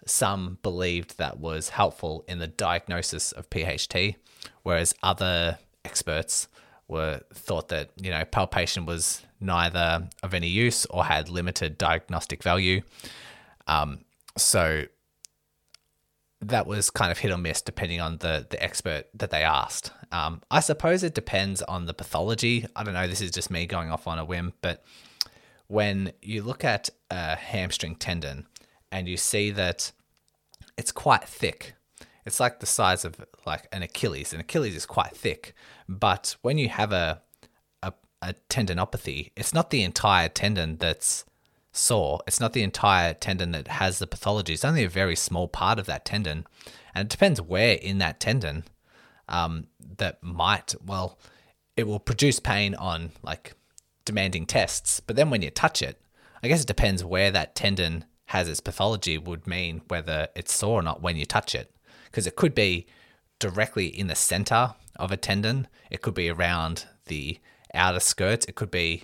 Some 0.05 0.57
believed 0.61 1.17
that 1.19 1.39
was 1.39 1.69
helpful 1.69 2.25
in 2.27 2.39
the 2.39 2.47
diagnosis 2.47 3.31
of 3.31 3.49
PHT, 3.49 4.15
whereas 4.61 4.93
other 5.01 5.57
experts 5.85 6.49
were 6.89 7.21
thought 7.33 7.69
that 7.69 7.91
you 7.95 8.11
know 8.11 8.25
palpation 8.25 8.85
was 8.85 9.23
neither 9.39 10.09
of 10.21 10.33
any 10.33 10.49
use 10.49 10.85
or 10.87 11.05
had 11.05 11.29
limited 11.29 11.77
diagnostic 11.77 12.43
value. 12.43 12.81
Um, 13.67 13.99
so 14.37 14.83
that 16.47 16.67
was 16.67 16.89
kind 16.89 17.11
of 17.11 17.17
hit 17.17 17.31
or 17.31 17.37
miss 17.37 17.61
depending 17.61 17.99
on 17.99 18.17
the 18.17 18.45
the 18.49 18.61
expert 18.61 19.05
that 19.13 19.31
they 19.31 19.43
asked. 19.43 19.91
Um, 20.11 20.41
I 20.51 20.59
suppose 20.59 21.03
it 21.03 21.13
depends 21.13 21.61
on 21.63 21.85
the 21.85 21.93
pathology. 21.93 22.65
I 22.75 22.83
don't 22.83 22.93
know. 22.93 23.07
This 23.07 23.21
is 23.21 23.31
just 23.31 23.49
me 23.49 23.65
going 23.65 23.91
off 23.91 24.07
on 24.07 24.19
a 24.19 24.25
whim, 24.25 24.53
but 24.61 24.83
when 25.67 26.13
you 26.21 26.43
look 26.43 26.63
at 26.63 26.89
a 27.09 27.35
hamstring 27.35 27.95
tendon 27.95 28.45
and 28.91 29.07
you 29.07 29.17
see 29.17 29.51
that 29.51 29.91
it's 30.77 30.91
quite 30.91 31.23
thick, 31.23 31.73
it's 32.25 32.39
like 32.39 32.59
the 32.59 32.65
size 32.65 33.03
of 33.03 33.25
like 33.45 33.67
an 33.71 33.81
Achilles. 33.81 34.33
An 34.33 34.39
Achilles 34.39 34.75
is 34.75 34.85
quite 34.85 35.15
thick, 35.15 35.53
but 35.89 36.35
when 36.41 36.57
you 36.57 36.69
have 36.69 36.91
a 36.91 37.21
a, 37.81 37.93
a 38.21 38.35
tendinopathy, 38.49 39.31
it's 39.35 39.53
not 39.53 39.71
the 39.71 39.83
entire 39.83 40.29
tendon 40.29 40.77
that's 40.77 41.25
sore. 41.75 42.21
It's 42.27 42.39
not 42.39 42.53
the 42.53 42.63
entire 42.63 43.13
tendon 43.13 43.51
that 43.51 43.67
has 43.67 43.99
the 43.99 44.07
pathology. 44.07 44.53
It's 44.53 44.65
only 44.65 44.83
a 44.83 44.89
very 44.89 45.15
small 45.15 45.47
part 45.47 45.79
of 45.79 45.85
that 45.85 46.05
tendon, 46.05 46.45
and 46.93 47.05
it 47.05 47.09
depends 47.09 47.41
where 47.41 47.75
in 47.75 47.97
that 47.99 48.19
tendon 48.19 48.63
um, 49.27 49.67
that 49.97 50.21
might 50.21 50.75
well 50.85 51.17
it 51.75 51.87
will 51.87 51.99
produce 51.99 52.39
pain 52.39 52.75
on 52.75 53.11
like 53.21 53.53
demanding 54.05 54.45
tests. 54.45 54.99
But 54.99 55.15
then 55.15 55.29
when 55.29 55.41
you 55.41 55.49
touch 55.49 55.81
it, 55.81 56.01
I 56.41 56.47
guess 56.47 56.61
it 56.61 56.67
depends 56.67 57.03
where 57.03 57.31
that 57.31 57.55
tendon 57.55 58.05
has 58.25 58.47
its 58.47 58.59
pathology 58.59 59.17
would 59.17 59.45
mean 59.45 59.81
whether 59.87 60.29
it's 60.35 60.53
sore 60.53 60.79
or 60.79 60.83
not 60.83 61.01
when 61.01 61.17
you 61.17 61.25
touch 61.25 61.53
it. 61.53 61.71
Because 62.05 62.27
it 62.27 62.35
could 62.35 62.55
be 62.55 62.87
directly 63.39 63.87
in 63.87 64.07
the 64.07 64.15
center 64.15 64.75
of 64.95 65.11
a 65.11 65.17
tendon, 65.17 65.67
it 65.91 66.01
could 66.01 66.13
be 66.13 66.29
around 66.29 66.85
the 67.07 67.39
outer 67.73 67.99
skirts, 67.99 68.45
it 68.45 68.55
could 68.55 68.71
be 68.71 69.03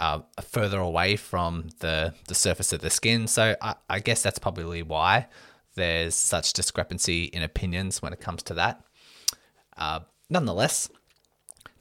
uh, 0.00 0.20
further 0.42 0.80
away 0.80 1.14
from 1.14 1.68
the, 1.78 2.14
the 2.26 2.34
surface 2.34 2.72
of 2.72 2.80
the 2.80 2.90
skin. 2.90 3.28
So 3.28 3.54
I, 3.60 3.74
I 3.88 4.00
guess 4.00 4.22
that's 4.22 4.38
probably 4.38 4.82
why 4.82 5.28
there's 5.76 6.14
such 6.14 6.52
discrepancy 6.52 7.24
in 7.24 7.42
opinions 7.42 8.02
when 8.02 8.12
it 8.12 8.20
comes 8.20 8.42
to 8.44 8.54
that. 8.54 8.82
Uh, 9.76 10.00
nonetheless, 10.28 10.88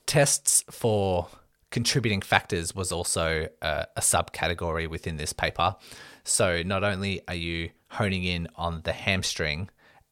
tests 0.05 0.63
for 0.69 1.27
contributing 1.71 2.21
factors 2.21 2.75
was 2.75 2.91
also 2.91 3.47
a, 3.61 3.87
a 3.95 4.01
subcategory 4.01 4.87
within 4.87 5.17
this 5.17 5.33
paper. 5.33 5.75
So 6.23 6.61
not 6.63 6.83
only 6.83 7.21
are 7.27 7.35
you 7.35 7.69
honing 7.91 8.23
in 8.23 8.47
on 8.55 8.81
the 8.83 8.93
hamstring 8.93 9.69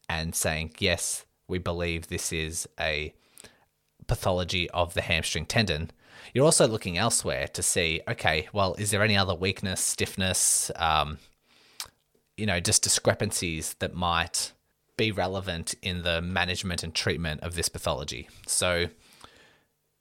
and 0.09 0.33
saying, 0.33 0.75
yes, 0.79 1.25
we 1.47 1.57
believe 1.57 2.07
this 2.07 2.31
is 2.31 2.67
a 2.79 3.13
pathology 4.07 4.69
of 4.69 4.93
the 4.93 5.01
hamstring 5.01 5.45
tendon, 5.45 5.91
you're 6.33 6.45
also 6.45 6.67
looking 6.67 6.97
elsewhere 6.97 7.47
to 7.49 7.63
see, 7.63 8.01
okay, 8.07 8.47
well, 8.53 8.75
is 8.75 8.91
there 8.91 9.03
any 9.03 9.17
other 9.17 9.35
weakness, 9.35 9.81
stiffness, 9.81 10.71
um, 10.75 11.17
you 12.35 12.45
know, 12.45 12.59
just 12.59 12.83
discrepancies 12.83 13.75
that 13.79 13.93
might 13.93 14.51
be 14.97 15.11
relevant 15.11 15.75
in 15.81 16.03
the 16.03 16.21
management 16.21 16.83
and 16.83 16.93
treatment 16.93 17.41
of 17.41 17.55
this 17.55 17.69
pathology? 17.69 18.29
So 18.45 18.87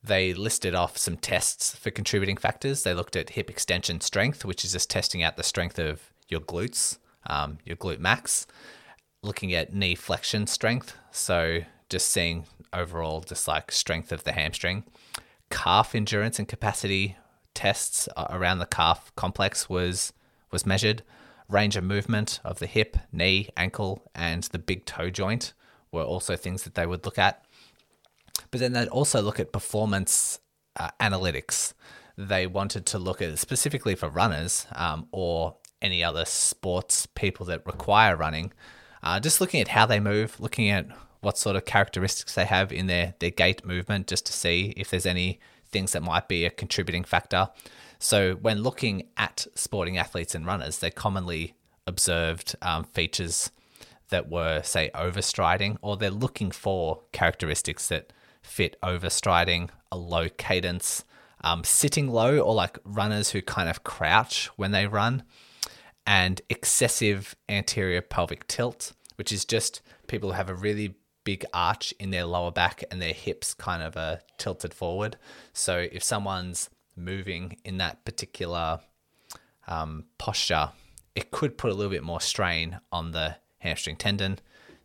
they 0.02 0.34
listed 0.34 0.74
off 0.74 0.96
some 0.96 1.16
tests 1.16 1.74
for 1.76 1.90
contributing 1.90 2.36
factors. 2.36 2.82
They 2.82 2.94
looked 2.94 3.16
at 3.16 3.30
hip 3.30 3.50
extension 3.50 4.00
strength, 4.00 4.44
which 4.44 4.64
is 4.64 4.72
just 4.72 4.90
testing 4.90 5.22
out 5.22 5.36
the 5.36 5.42
strength 5.42 5.78
of 5.78 6.12
your 6.28 6.40
glutes, 6.40 6.98
um, 7.26 7.58
your 7.64 7.76
glute 7.76 7.98
max. 8.00 8.46
Looking 9.22 9.52
at 9.54 9.74
knee 9.74 9.96
flexion 9.96 10.46
strength, 10.46 10.96
so 11.10 11.60
just 11.88 12.08
seeing 12.10 12.46
overall 12.72 13.20
just 13.20 13.48
like 13.48 13.72
strength 13.72 14.12
of 14.12 14.24
the 14.24 14.32
hamstring 14.32 14.84
calf 15.50 15.94
endurance 15.94 16.38
and 16.38 16.48
capacity 16.48 17.16
tests 17.54 18.08
around 18.16 18.58
the 18.58 18.66
calf 18.66 19.12
complex 19.16 19.68
was 19.68 20.12
was 20.52 20.66
measured. 20.66 21.02
Range 21.48 21.76
of 21.76 21.84
movement 21.84 22.40
of 22.44 22.58
the 22.58 22.66
hip, 22.66 22.96
knee, 23.12 23.48
ankle, 23.56 24.10
and 24.14 24.42
the 24.44 24.58
big 24.58 24.84
toe 24.84 25.10
joint 25.10 25.52
were 25.92 26.02
also 26.02 26.36
things 26.36 26.64
that 26.64 26.74
they 26.74 26.86
would 26.86 27.04
look 27.04 27.18
at. 27.18 27.44
But 28.50 28.60
then 28.60 28.72
they'd 28.72 28.88
also 28.88 29.22
look 29.22 29.38
at 29.38 29.52
performance 29.52 30.40
uh, 30.76 30.90
analytics. 31.00 31.72
They 32.18 32.46
wanted 32.46 32.86
to 32.86 32.98
look 32.98 33.22
at 33.22 33.38
specifically 33.38 33.94
for 33.94 34.08
runners 34.08 34.66
um, 34.74 35.06
or 35.12 35.56
any 35.80 36.02
other 36.02 36.24
sports 36.24 37.06
people 37.06 37.46
that 37.46 37.66
require 37.66 38.16
running, 38.16 38.52
uh, 39.02 39.20
just 39.20 39.40
looking 39.40 39.60
at 39.60 39.68
how 39.68 39.86
they 39.86 40.00
move, 40.00 40.40
looking 40.40 40.68
at 40.70 40.86
what 41.26 41.36
sort 41.36 41.56
of 41.56 41.64
characteristics 41.64 42.36
they 42.36 42.44
have 42.44 42.72
in 42.72 42.86
their, 42.86 43.12
their 43.18 43.32
gait 43.32 43.66
movement 43.66 44.06
just 44.06 44.24
to 44.24 44.32
see 44.32 44.72
if 44.76 44.90
there's 44.90 45.04
any 45.04 45.40
things 45.72 45.90
that 45.90 46.00
might 46.00 46.28
be 46.28 46.44
a 46.44 46.50
contributing 46.50 47.02
factor. 47.02 47.48
So, 47.98 48.34
when 48.36 48.62
looking 48.62 49.08
at 49.16 49.44
sporting 49.56 49.98
athletes 49.98 50.36
and 50.36 50.46
runners, 50.46 50.78
they 50.78 50.92
commonly 50.92 51.54
observed 51.84 52.54
um, 52.62 52.84
features 52.84 53.50
that 54.10 54.30
were, 54.30 54.62
say, 54.62 54.88
overstriding, 54.94 55.78
or 55.82 55.96
they're 55.96 56.10
looking 56.10 56.52
for 56.52 57.02
characteristics 57.10 57.88
that 57.88 58.12
fit 58.40 58.76
overstriding, 58.84 59.70
a 59.90 59.96
low 59.96 60.28
cadence, 60.28 61.04
um, 61.42 61.64
sitting 61.64 62.06
low, 62.06 62.38
or 62.38 62.54
like 62.54 62.78
runners 62.84 63.30
who 63.30 63.42
kind 63.42 63.68
of 63.68 63.82
crouch 63.82 64.46
when 64.54 64.70
they 64.70 64.86
run, 64.86 65.24
and 66.06 66.40
excessive 66.48 67.34
anterior 67.48 68.00
pelvic 68.00 68.46
tilt, 68.46 68.92
which 69.16 69.32
is 69.32 69.44
just 69.44 69.82
people 70.06 70.30
who 70.30 70.36
have 70.36 70.48
a 70.48 70.54
really 70.54 70.94
big 71.26 71.44
arch 71.52 71.92
in 71.98 72.10
their 72.10 72.24
lower 72.24 72.52
back 72.52 72.84
and 72.90 73.02
their 73.02 73.12
hips 73.12 73.52
kind 73.52 73.82
of 73.82 73.96
are 73.96 74.20
tilted 74.38 74.72
forward. 74.72 75.16
So 75.52 75.86
if 75.92 76.02
someone's 76.02 76.70
moving 76.96 77.58
in 77.64 77.78
that 77.78 78.04
particular 78.04 78.78
um, 79.66 80.04
posture, 80.18 80.70
it 81.16 81.32
could 81.32 81.58
put 81.58 81.72
a 81.72 81.74
little 81.74 81.90
bit 81.90 82.04
more 82.04 82.20
strain 82.20 82.78
on 82.92 83.10
the 83.10 83.36
hamstring 83.58 83.96
tendon. 83.96 84.38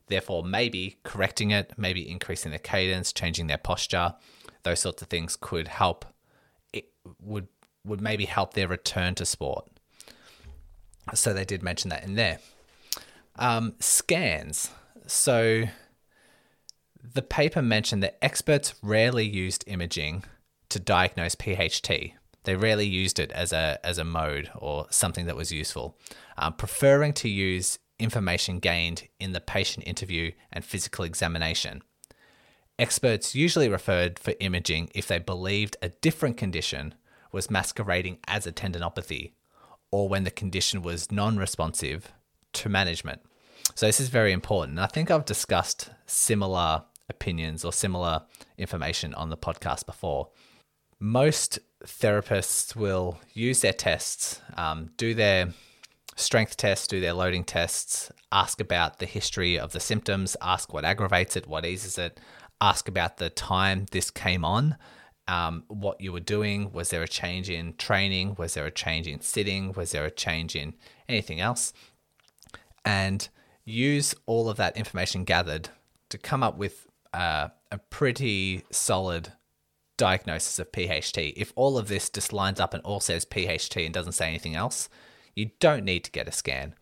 Therefore, 0.07 0.43
maybe 0.43 0.97
correcting 1.03 1.51
it, 1.51 1.73
maybe 1.77 2.09
increasing 2.09 2.51
the 2.51 2.59
cadence, 2.59 3.13
changing 3.13 3.45
their 3.45 3.59
posture, 3.59 4.15
those 4.63 4.79
sorts 4.79 5.01
of 5.03 5.09
things 5.09 5.37
could 5.39 5.67
help. 5.67 6.05
It 6.73 6.85
would 7.21 7.47
would 7.85 8.01
maybe 8.01 8.25
help 8.25 8.53
their 8.53 8.67
return 8.67 9.15
to 9.15 9.25
sport. 9.25 9.67
So 11.13 11.33
they 11.33 11.45
did 11.45 11.63
mention 11.63 11.89
that 11.89 12.03
in 12.03 12.15
there. 12.15 12.39
Um, 13.35 13.73
scans. 13.79 14.69
So 15.07 15.63
the 17.03 17.21
paper 17.21 17.61
mentioned 17.61 18.03
that 18.03 18.23
experts 18.23 18.73
rarely 18.81 19.25
used 19.27 19.63
imaging 19.67 20.23
to 20.69 20.79
diagnose 20.79 21.35
PHT. 21.35 22.13
They 22.43 22.55
rarely 22.55 22.87
used 22.87 23.19
it 23.19 23.31
as 23.31 23.53
a 23.53 23.79
as 23.83 23.97
a 23.97 24.03
mode 24.03 24.49
or 24.55 24.87
something 24.89 25.25
that 25.25 25.35
was 25.35 25.51
useful, 25.51 25.97
um, 26.37 26.53
preferring 26.53 27.13
to 27.13 27.29
use 27.29 27.77
information 27.99 28.59
gained 28.59 29.07
in 29.19 29.31
the 29.31 29.41
patient 29.41 29.87
interview 29.87 30.31
and 30.51 30.65
physical 30.65 31.05
examination. 31.05 31.83
Experts 32.79 33.35
usually 33.35 33.69
referred 33.69 34.17
for 34.17 34.33
imaging 34.39 34.89
if 34.95 35.07
they 35.07 35.19
believed 35.19 35.77
a 35.83 35.89
different 35.89 36.35
condition 36.35 36.95
was 37.31 37.51
masquerading 37.51 38.17
as 38.27 38.47
a 38.47 38.51
tendinopathy 38.51 39.33
or 39.91 40.09
when 40.09 40.23
the 40.23 40.31
condition 40.31 40.81
was 40.81 41.11
non 41.11 41.37
responsive 41.37 42.11
to 42.53 42.69
management. 42.69 43.21
So, 43.75 43.85
this 43.85 43.99
is 43.99 44.09
very 44.09 44.31
important. 44.31 44.79
I 44.79 44.87
think 44.87 45.11
I've 45.11 45.25
discussed 45.25 45.91
similar 46.07 46.83
opinions 47.11 47.63
or 47.63 47.71
similar 47.71 48.23
information 48.57 49.13
on 49.13 49.29
the 49.29 49.37
podcast 49.37 49.85
before. 49.85 50.29
Most 50.99 51.59
therapists 51.83 52.75
will 52.75 53.19
use 53.33 53.61
their 53.61 53.73
tests, 53.73 54.41
um, 54.57 54.89
do 54.97 55.13
their 55.13 55.53
strength 56.15 56.57
tests, 56.57 56.87
do 56.87 56.99
their 56.99 57.13
loading 57.13 57.43
tests, 57.43 58.11
ask 58.31 58.59
about 58.59 58.99
the 58.99 59.05
history 59.05 59.57
of 59.59 59.71
the 59.71 59.79
symptoms, 59.79 60.35
ask 60.41 60.73
what 60.73 60.85
aggravates 60.85 61.35
it, 61.35 61.47
what 61.47 61.65
eases 61.65 61.97
it, 61.97 62.19
ask 62.59 62.87
about 62.87 63.17
the 63.17 63.29
time 63.29 63.85
this 63.91 64.11
came 64.11 64.45
on, 64.45 64.77
um, 65.27 65.63
what 65.67 65.99
you 66.01 66.11
were 66.11 66.19
doing. 66.19 66.71
Was 66.71 66.89
there 66.89 67.03
a 67.03 67.07
change 67.07 67.49
in 67.49 67.73
training? 67.75 68.35
Was 68.37 68.53
there 68.53 68.65
a 68.65 68.71
change 68.71 69.07
in 69.07 69.21
sitting? 69.21 69.73
Was 69.73 69.91
there 69.91 70.05
a 70.05 70.11
change 70.11 70.55
in 70.55 70.73
anything 71.07 71.39
else? 71.39 71.73
And 72.85 73.27
use 73.63 74.13
all 74.25 74.49
of 74.49 74.57
that 74.57 74.77
information 74.77 75.23
gathered 75.23 75.69
to 76.09 76.17
come 76.17 76.43
up 76.43 76.57
with 76.57 76.87
uh, 77.13 77.49
a 77.71 77.77
pretty 77.77 78.63
solid 78.71 79.33
diagnosis 79.97 80.59
of 80.59 80.71
PHT. 80.71 81.33
If 81.35 81.53
all 81.55 81.77
of 81.77 81.87
this 81.87 82.09
just 82.09 82.33
lines 82.33 82.59
up 82.59 82.73
and 82.73 82.83
all 82.83 82.99
says 82.99 83.25
PHT 83.25 83.85
and 83.85 83.93
doesn't 83.93 84.13
say 84.13 84.27
anything 84.27 84.55
else, 84.55 84.89
you 85.35 85.51
don't 85.59 85.85
need 85.85 86.03
to 86.05 86.11
get 86.11 86.27
a 86.27 86.31
scan. 86.31 86.73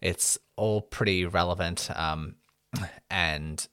It's 0.00 0.38
all 0.56 0.80
pretty 0.80 1.26
relevant. 1.26 1.90
Um, 1.94 2.36
and 3.10 3.66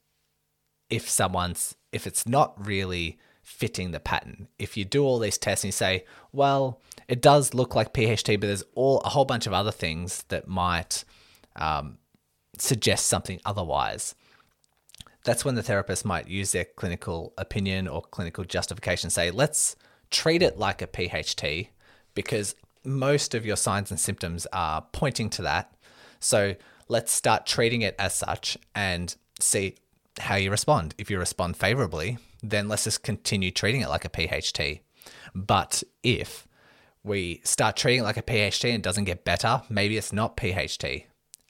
if 0.90 1.10
someone's, 1.10 1.76
if 1.92 2.06
it's 2.06 2.28
not 2.28 2.54
really 2.66 3.18
fitting 3.44 3.92
the 3.92 4.00
pattern, 4.00 4.48
if 4.60 4.76
you 4.76 4.86
do 4.86 5.04
all 5.04 5.20
these 5.20 5.38
tests 5.38 5.64
and 5.64 5.70
you 5.70 5.74
say, 5.74 6.06
well, 6.32 6.82
it 7.08 7.22
does 7.22 7.54
look 7.54 7.76
like 7.76 7.94
PHT, 7.94 8.40
but 8.40 8.48
there's 8.48 8.64
all 8.74 9.00
a 9.02 9.10
whole 9.10 9.26
bunch 9.26 9.48
of 9.48 9.54
other 9.54 9.72
things 9.72 10.24
that 10.30 10.48
might 10.48 11.06
um, 11.56 11.98
suggest 12.58 13.06
something 13.06 13.40
otherwise 13.46 14.16
that's 15.26 15.44
when 15.44 15.56
the 15.56 15.64
therapist 15.64 16.06
might 16.06 16.30
use 16.30 16.52
their 16.52 16.66
clinical 16.66 17.34
opinion 17.38 17.88
or 17.88 18.02
clinical 18.02 18.44
justification 18.44 19.10
say 19.10 19.32
let's 19.32 19.76
treat 20.12 20.42
it 20.42 20.58
like 20.58 20.82
a 20.82 20.88
PHT 20.88 21.68
because 22.14 22.56
most 22.86 23.36
of 23.36 23.46
your 23.46 23.58
signs 23.58 23.92
and 23.92 24.00
symptoms 24.00 24.48
are 24.54 24.86
pointing 24.92 25.30
to 25.32 25.42
that. 25.42 25.74
So 26.20 26.56
let's 26.88 27.12
start 27.12 27.46
treating 27.46 27.82
it 27.82 27.96
as 27.98 28.14
such 28.14 28.58
and 28.76 29.14
see 29.40 29.76
how 30.20 30.36
you 30.36 30.52
respond. 30.52 30.96
If 30.98 31.10
you 31.10 31.20
respond 31.20 31.58
favorably 31.58 32.18
then 32.50 32.68
let's 32.68 32.84
just 32.84 33.04
continue 33.04 33.52
treating 33.52 33.82
it 33.82 33.90
like 33.90 34.06
a 34.06 34.10
PHT 34.10 34.80
but 35.34 35.84
if 36.04 36.48
we 37.04 37.42
start 37.44 37.76
treating 37.76 38.02
it 38.02 38.04
like 38.04 38.18
a 38.18 38.24
PHT 38.24 38.66
and 38.66 38.76
it 38.76 38.82
doesn't 38.82 39.06
get 39.06 39.26
better 39.26 39.62
maybe 39.70 39.98
it's 39.98 40.14
not 40.14 40.38
PHT 40.38 41.06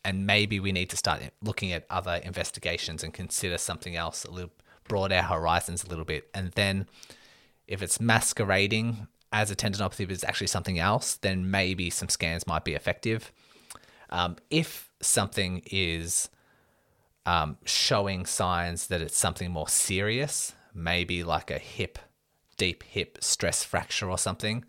and 0.06 0.28
maybe 0.28 0.60
we 0.60 0.72
need 0.72 0.90
to 0.92 0.96
start 0.96 1.22
looking 1.42 1.72
at 1.72 1.86
other 1.90 2.22
investigations 2.24 3.04
and 3.04 3.14
consider 3.14 3.58
something 3.58 3.96
else 3.96 4.24
a 4.24 4.32
little 4.32 4.52
broaden 4.88 5.18
our 5.18 5.40
horizons 5.40 5.84
a 5.84 5.88
little 5.88 6.06
bit. 6.06 6.30
And 6.34 6.52
then 6.52 6.88
if 7.68 7.82
it's 7.82 8.00
masquerading 8.00 9.08
as 9.34 9.50
a 9.50 9.56
tendinopathy 9.56 10.06
but 10.06 10.12
it's 10.12 10.24
actually 10.24 10.48
something 10.48 10.78
else 10.78 11.16
then 11.16 11.50
maybe 11.50 11.90
some 11.90 12.08
scans 12.08 12.46
might 12.46 12.64
be 12.64 12.76
effective. 12.76 13.32
Um, 14.12 14.38
if 14.52 14.92
something 15.02 15.64
is 15.72 16.30
um, 17.26 17.58
showing 17.66 18.28
signs 18.28 18.88
that 18.88 19.02
it's 19.02 19.18
something 19.18 19.50
more 19.52 19.68
serious 19.68 20.54
maybe 20.76 21.24
like 21.24 21.50
a 21.50 21.58
hip 21.58 21.98
deep 22.58 22.84
hip 22.84 23.18
stress 23.22 23.64
fracture 23.64 24.10
or 24.10 24.20
something 24.20 24.64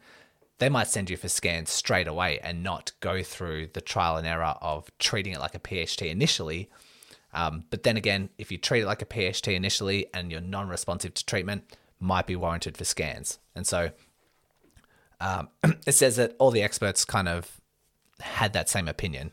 they 0.58 0.68
might 0.68 0.88
send 0.88 1.10
you 1.10 1.16
for 1.16 1.28
scans 1.28 1.70
straight 1.70 2.08
away 2.08 2.38
and 2.42 2.62
not 2.62 2.92
go 3.00 3.22
through 3.22 3.68
the 3.74 3.80
trial 3.80 4.16
and 4.16 4.26
error 4.26 4.54
of 4.60 4.90
treating 4.98 5.32
it 5.32 5.40
like 5.40 5.54
a 5.54 5.58
PHT 5.58 6.08
initially. 6.08 6.70
Um, 7.34 7.64
but 7.70 7.82
then 7.82 7.96
again, 7.96 8.30
if 8.38 8.50
you 8.50 8.56
treat 8.56 8.82
it 8.82 8.86
like 8.86 9.02
a 9.02 9.06
PHT 9.06 9.54
initially 9.54 10.06
and 10.14 10.30
you're 10.30 10.40
non 10.40 10.68
responsive 10.68 11.12
to 11.14 11.26
treatment, 11.26 11.64
might 12.00 12.26
be 12.26 12.36
warranted 12.36 12.76
for 12.76 12.84
scans. 12.84 13.38
And 13.54 13.66
so 13.66 13.90
um, 15.20 15.48
it 15.86 15.92
says 15.92 16.16
that 16.16 16.34
all 16.38 16.50
the 16.50 16.62
experts 16.62 17.04
kind 17.04 17.28
of 17.28 17.60
had 18.20 18.52
that 18.54 18.68
same 18.68 18.88
opinion. 18.88 19.32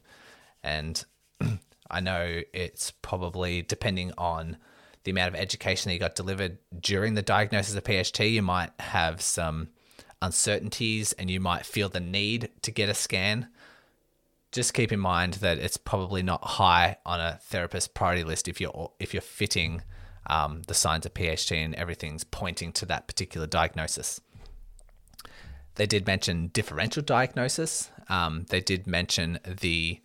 And 0.64 1.04
I 1.90 2.00
know 2.00 2.42
it's 2.54 2.92
probably 2.92 3.62
depending 3.62 4.12
on 4.18 4.58
the 5.04 5.12
amount 5.12 5.34
of 5.34 5.40
education 5.40 5.90
that 5.90 5.94
you 5.94 6.00
got 6.00 6.16
delivered 6.16 6.58
during 6.80 7.14
the 7.14 7.22
diagnosis 7.22 7.76
of 7.76 7.84
PHT, 7.84 8.32
you 8.32 8.42
might 8.42 8.72
have 8.80 9.22
some 9.22 9.70
uncertainties 10.24 11.14
and 11.14 11.30
you 11.30 11.40
might 11.40 11.66
feel 11.66 11.90
the 11.90 12.00
need 12.00 12.50
to 12.62 12.72
get 12.72 12.90
a 12.90 12.94
scan, 12.94 13.48
just 14.52 14.74
keep 14.74 14.92
in 14.92 15.00
mind 15.00 15.36
that 15.36 15.58
it's 15.58 15.78
probably 15.78 16.24
not 16.24 16.44
high 16.44 16.98
on 17.06 17.20
a 17.20 17.40
therapist 17.44 17.94
priority 17.94 18.24
list 18.24 18.48
if 18.48 18.62
you're 18.62 18.92
if 19.00 19.14
you're 19.14 19.22
fitting 19.22 19.82
um, 20.28 20.62
the 20.68 20.74
signs 20.74 21.06
of 21.06 21.14
PHT 21.14 21.56
and 21.56 21.76
everything's 21.76 22.24
pointing 22.24 22.72
to 22.74 22.86
that 22.86 23.08
particular 23.08 23.46
diagnosis. 23.48 24.22
They 25.76 25.86
did 25.86 26.08
mention 26.08 26.48
differential 26.54 27.04
diagnosis. 27.04 27.90
Um, 28.08 28.46
they 28.50 28.62
did 28.62 28.88
mention 28.88 29.40
the 29.46 30.00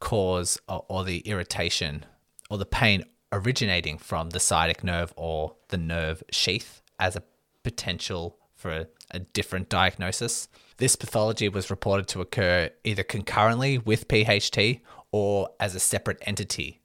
cause 0.00 0.58
or, 0.68 0.84
or 0.88 1.04
the 1.04 1.20
irritation 1.20 2.04
or 2.50 2.58
the 2.58 2.66
pain 2.66 3.04
originating 3.32 3.98
from 3.98 4.30
the 4.30 4.40
sciatic 4.40 4.84
nerve 4.84 5.14
or 5.16 5.54
the 5.68 5.78
nerve 5.78 6.22
sheath 6.30 6.82
as 6.98 7.16
a 7.16 7.22
potential 7.62 8.38
for 8.56 8.70
a, 8.70 8.86
a 9.12 9.20
different 9.20 9.68
diagnosis. 9.68 10.48
This 10.78 10.96
pathology 10.96 11.48
was 11.48 11.70
reported 11.70 12.08
to 12.08 12.20
occur 12.20 12.70
either 12.84 13.02
concurrently 13.02 13.78
with 13.78 14.08
PHT 14.08 14.80
or 15.12 15.50
as 15.60 15.74
a 15.74 15.80
separate 15.80 16.18
entity. 16.22 16.80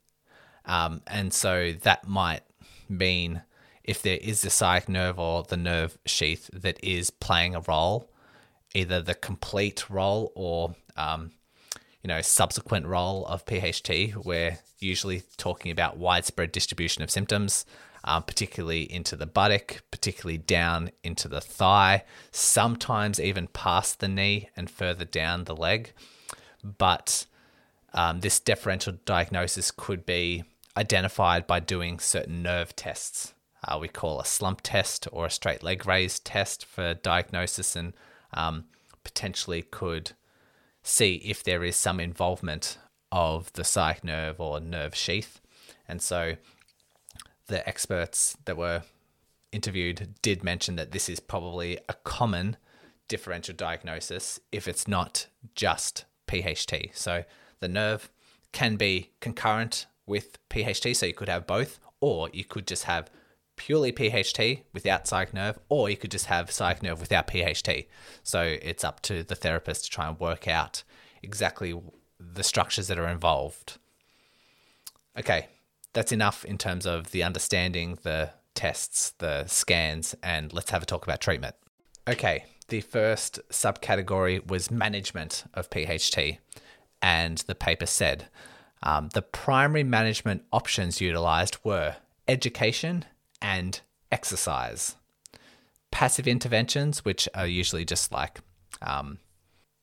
Um, 0.64 1.02
and 1.06 1.32
so 1.32 1.72
that 1.82 2.06
might 2.06 2.42
mean 2.88 3.42
if 3.82 4.00
there 4.02 4.18
is 4.18 4.42
the 4.42 4.50
sciatic 4.50 4.88
nerve 4.88 5.18
or 5.18 5.42
the 5.42 5.56
nerve 5.56 5.98
sheath 6.06 6.48
that 6.52 6.78
is 6.82 7.10
playing 7.10 7.54
a 7.54 7.60
role, 7.60 8.10
either 8.74 9.02
the 9.02 9.14
complete 9.14 9.90
role 9.90 10.32
or 10.34 10.74
um, 10.96 11.32
you 12.02 12.08
know 12.08 12.20
subsequent 12.20 12.86
role 12.86 13.26
of 13.26 13.44
PHT, 13.44 14.24
we're 14.24 14.58
usually 14.78 15.22
talking 15.36 15.70
about 15.70 15.96
widespread 15.96 16.52
distribution 16.52 17.02
of 17.02 17.10
symptoms 17.10 17.64
um, 18.04 18.22
particularly 18.22 18.90
into 18.92 19.16
the 19.16 19.26
buttock, 19.26 19.82
particularly 19.90 20.38
down 20.38 20.90
into 21.02 21.28
the 21.28 21.40
thigh, 21.40 22.04
sometimes 22.30 23.20
even 23.20 23.46
past 23.48 24.00
the 24.00 24.08
knee 24.08 24.48
and 24.56 24.70
further 24.70 25.04
down 25.04 25.44
the 25.44 25.56
leg. 25.56 25.92
But 26.62 27.26
um, 27.94 28.20
this 28.20 28.40
differential 28.40 28.94
diagnosis 29.04 29.70
could 29.70 30.04
be 30.06 30.44
identified 30.76 31.46
by 31.46 31.60
doing 31.60 31.98
certain 31.98 32.42
nerve 32.42 32.74
tests. 32.74 33.34
Uh, 33.66 33.78
we 33.80 33.88
call 33.88 34.20
a 34.20 34.24
slump 34.24 34.60
test 34.62 35.06
or 35.12 35.26
a 35.26 35.30
straight 35.30 35.62
leg 35.62 35.86
raise 35.86 36.18
test 36.18 36.64
for 36.64 36.94
diagnosis, 36.94 37.76
and 37.76 37.92
um, 38.34 38.64
potentially 39.04 39.62
could 39.62 40.12
see 40.82 41.16
if 41.24 41.44
there 41.44 41.62
is 41.62 41.76
some 41.76 42.00
involvement 42.00 42.78
of 43.12 43.52
the 43.52 43.62
sciatic 43.62 44.02
nerve 44.02 44.40
or 44.40 44.58
nerve 44.58 44.94
sheath. 44.94 45.40
And 45.86 46.02
so 46.02 46.36
the 47.52 47.68
experts 47.68 48.34
that 48.46 48.56
were 48.56 48.82
interviewed 49.52 50.14
did 50.22 50.42
mention 50.42 50.76
that 50.76 50.92
this 50.92 51.06
is 51.06 51.20
probably 51.20 51.78
a 51.86 51.92
common 52.02 52.56
differential 53.08 53.54
diagnosis 53.54 54.40
if 54.50 54.66
it's 54.66 54.88
not 54.88 55.26
just 55.54 56.06
PHT. 56.26 56.96
So 56.96 57.24
the 57.60 57.68
nerve 57.68 58.10
can 58.52 58.76
be 58.76 59.10
concurrent 59.20 59.84
with 60.06 60.38
PHT, 60.48 60.96
so 60.96 61.04
you 61.04 61.12
could 61.12 61.28
have 61.28 61.46
both, 61.46 61.78
or 62.00 62.30
you 62.32 62.44
could 62.44 62.66
just 62.66 62.84
have 62.84 63.10
purely 63.56 63.92
PHT 63.92 64.62
without 64.72 65.06
sciatic 65.06 65.34
nerve, 65.34 65.58
or 65.68 65.90
you 65.90 65.98
could 65.98 66.10
just 66.10 66.26
have 66.26 66.50
sciatic 66.50 66.82
nerve 66.82 67.00
without 67.00 67.26
PHT. 67.26 67.86
So 68.22 68.56
it's 68.62 68.82
up 68.82 69.02
to 69.02 69.22
the 69.22 69.34
therapist 69.34 69.84
to 69.84 69.90
try 69.90 70.08
and 70.08 70.18
work 70.18 70.48
out 70.48 70.84
exactly 71.22 71.78
the 72.18 72.42
structures 72.42 72.88
that 72.88 72.98
are 72.98 73.08
involved. 73.08 73.76
Okay, 75.18 75.48
that's 75.92 76.12
enough 76.12 76.44
in 76.44 76.58
terms 76.58 76.86
of 76.86 77.10
the 77.10 77.22
understanding, 77.22 77.98
the 78.02 78.30
tests, 78.54 79.10
the 79.18 79.46
scans, 79.46 80.14
and 80.22 80.52
let's 80.52 80.70
have 80.70 80.82
a 80.82 80.86
talk 80.86 81.04
about 81.04 81.20
treatment. 81.20 81.54
Okay, 82.08 82.44
the 82.68 82.80
first 82.80 83.40
subcategory 83.50 84.46
was 84.46 84.70
management 84.70 85.44
of 85.54 85.70
PHT, 85.70 86.38
and 87.00 87.38
the 87.38 87.54
paper 87.54 87.86
said 87.86 88.28
um, 88.82 89.10
the 89.12 89.22
primary 89.22 89.84
management 89.84 90.42
options 90.52 91.00
utilized 91.00 91.58
were 91.64 91.96
education 92.26 93.04
and 93.40 93.80
exercise. 94.10 94.96
Passive 95.90 96.26
interventions, 96.26 97.04
which 97.04 97.28
are 97.34 97.46
usually 97.46 97.84
just 97.84 98.10
like 98.12 98.40
um, 98.80 99.18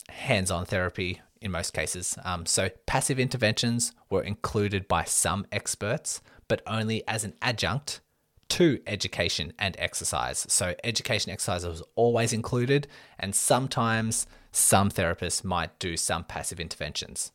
hands 0.10 0.52
on 0.52 0.66
therapy 0.66 1.22
in 1.42 1.52
most 1.52 1.74
cases. 1.74 2.18
Um, 2.24 2.46
so, 2.46 2.70
passive 2.86 3.20
interventions 3.20 3.94
were 4.10 4.24
included 4.24 4.88
by 4.88 5.04
some 5.04 5.46
experts, 5.52 6.22
but 6.48 6.62
only 6.68 7.08
as 7.08 7.24
an 7.24 7.34
adjunct 7.42 8.02
to 8.50 8.80
education 8.88 9.54
and 9.60 9.76
exercise. 9.80 10.46
So, 10.50 10.76
education 10.84 11.32
exercise 11.32 11.66
was 11.66 11.84
always 11.96 12.34
included, 12.34 12.88
and 13.18 13.36
sometimes 13.36 14.28
some 14.52 14.90
therapists 14.90 15.44
might 15.44 15.78
do 15.80 15.96
some 15.96 16.24
passive 16.24 16.60
interventions. 16.60 17.32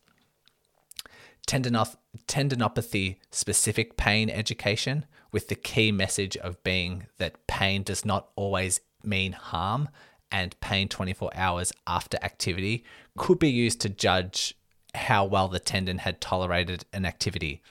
Tendinoth- 1.47 1.97
tendinopathy 2.27 3.17
specific 3.31 3.97
pain 3.97 4.29
education, 4.29 5.05
with 5.31 5.47
the 5.47 5.55
key 5.55 5.91
message 5.91 6.37
of 6.37 6.63
being 6.63 7.07
that 7.17 7.45
pain 7.45 7.83
does 7.83 8.05
not 8.05 8.29
always 8.35 8.79
mean 9.03 9.33
harm 9.33 9.89
and 10.31 10.59
pain 10.59 10.87
24 10.87 11.31
hours 11.35 11.71
after 11.85 12.17
activity 12.21 12.83
could 13.17 13.39
be 13.39 13.49
used 13.49 13.81
to 13.81 13.89
judge 13.89 14.55
how 14.93 15.25
well 15.25 15.47
the 15.47 15.59
tendon 15.59 15.99
had 15.99 16.21
tolerated 16.21 16.85
an 16.93 17.05
activity. 17.05 17.61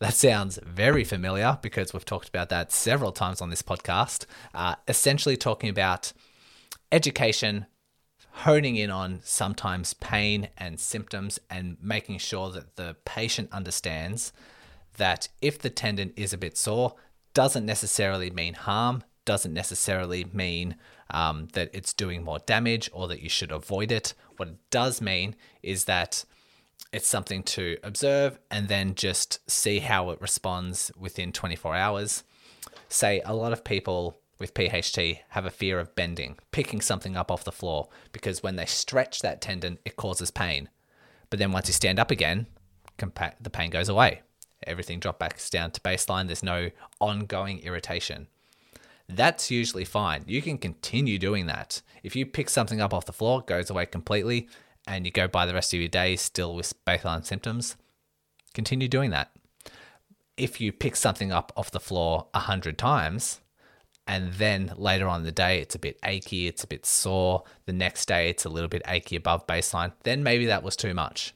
That 0.00 0.14
sounds 0.14 0.58
very 0.64 1.04
familiar 1.04 1.58
because 1.60 1.92
we've 1.92 2.04
talked 2.04 2.28
about 2.28 2.50
that 2.50 2.70
several 2.70 3.10
times 3.10 3.40
on 3.40 3.50
this 3.50 3.62
podcast. 3.62 4.26
Uh, 4.54 4.76
essentially, 4.86 5.36
talking 5.36 5.70
about 5.70 6.12
education, 6.92 7.66
honing 8.30 8.76
in 8.76 8.90
on 8.90 9.20
sometimes 9.24 9.94
pain 9.94 10.48
and 10.56 10.78
symptoms, 10.78 11.40
and 11.50 11.76
making 11.82 12.18
sure 12.18 12.50
that 12.50 12.76
the 12.76 12.96
patient 13.04 13.48
understands 13.52 14.32
that 14.96 15.28
if 15.42 15.58
the 15.58 15.70
tendon 15.70 16.12
is 16.16 16.32
a 16.32 16.38
bit 16.38 16.56
sore, 16.56 16.94
doesn't 17.34 17.66
necessarily 17.66 18.30
mean 18.30 18.54
harm, 18.54 19.02
doesn't 19.24 19.52
necessarily 19.52 20.24
mean 20.32 20.76
um, 21.10 21.48
that 21.54 21.70
it's 21.72 21.92
doing 21.92 22.22
more 22.22 22.38
damage 22.40 22.88
or 22.92 23.08
that 23.08 23.20
you 23.20 23.28
should 23.28 23.50
avoid 23.50 23.90
it. 23.90 24.14
What 24.38 24.48
it 24.48 24.70
does 24.70 25.02
mean 25.02 25.36
is 25.62 25.84
that 25.84 26.24
it's 26.92 27.06
something 27.06 27.42
to 27.42 27.76
observe 27.82 28.38
and 28.50 28.68
then 28.68 28.94
just 28.94 29.40
see 29.50 29.80
how 29.80 30.08
it 30.10 30.20
responds 30.22 30.90
within 30.96 31.32
24 31.32 31.74
hours. 31.74 32.24
Say 32.88 33.20
a 33.26 33.34
lot 33.34 33.52
of 33.52 33.64
people 33.64 34.18
with 34.38 34.54
PHT 34.54 35.18
have 35.30 35.44
a 35.44 35.50
fear 35.50 35.78
of 35.80 35.94
bending, 35.94 36.38
picking 36.52 36.80
something 36.80 37.16
up 37.16 37.30
off 37.30 37.44
the 37.44 37.52
floor, 37.52 37.88
because 38.12 38.42
when 38.42 38.56
they 38.56 38.64
stretch 38.64 39.20
that 39.20 39.40
tendon, 39.40 39.78
it 39.84 39.96
causes 39.96 40.30
pain. 40.30 40.70
But 41.28 41.40
then 41.40 41.52
once 41.52 41.68
you 41.68 41.74
stand 41.74 41.98
up 41.98 42.10
again, 42.10 42.46
the 42.96 43.50
pain 43.50 43.70
goes 43.70 43.88
away. 43.88 44.22
Everything 44.66 45.00
drops 45.00 45.18
back 45.18 45.40
down 45.50 45.72
to 45.72 45.80
baseline. 45.80 46.26
There's 46.26 46.42
no 46.42 46.70
ongoing 47.00 47.58
irritation. 47.60 48.28
That's 49.08 49.50
usually 49.50 49.84
fine. 49.84 50.24
You 50.26 50.42
can 50.42 50.58
continue 50.58 51.18
doing 51.18 51.46
that. 51.46 51.82
If 52.02 52.14
you 52.14 52.26
pick 52.26 52.50
something 52.50 52.80
up 52.80 52.92
off 52.92 53.06
the 53.06 53.12
floor, 53.12 53.40
it 53.40 53.46
goes 53.46 53.70
away 53.70 53.86
completely, 53.86 54.48
and 54.86 55.04
you 55.06 55.12
go 55.12 55.26
by 55.26 55.46
the 55.46 55.54
rest 55.54 55.72
of 55.72 55.80
your 55.80 55.88
day 55.88 56.16
still 56.16 56.54
with 56.54 56.72
baseline 56.84 57.24
symptoms, 57.24 57.76
continue 58.54 58.88
doing 58.88 59.10
that. 59.10 59.30
If 60.36 60.60
you 60.60 60.72
pick 60.72 60.94
something 60.94 61.32
up 61.32 61.52
off 61.56 61.70
the 61.70 61.80
floor 61.80 62.28
a 62.34 62.40
hundred 62.40 62.78
times, 62.78 63.40
and 64.06 64.32
then 64.34 64.72
later 64.76 65.08
on 65.08 65.20
in 65.20 65.26
the 65.26 65.32
day 65.32 65.60
it's 65.60 65.74
a 65.74 65.78
bit 65.78 65.98
achy, 66.04 66.46
it's 66.46 66.64
a 66.64 66.68
bit 66.68 66.86
sore, 66.86 67.44
the 67.66 67.72
next 67.72 68.06
day 68.06 68.30
it's 68.30 68.44
a 68.44 68.48
little 68.48 68.68
bit 68.68 68.82
achy 68.86 69.16
above 69.16 69.46
baseline, 69.46 69.92
then 70.04 70.22
maybe 70.22 70.46
that 70.46 70.62
was 70.62 70.76
too 70.76 70.94
much. 70.94 71.34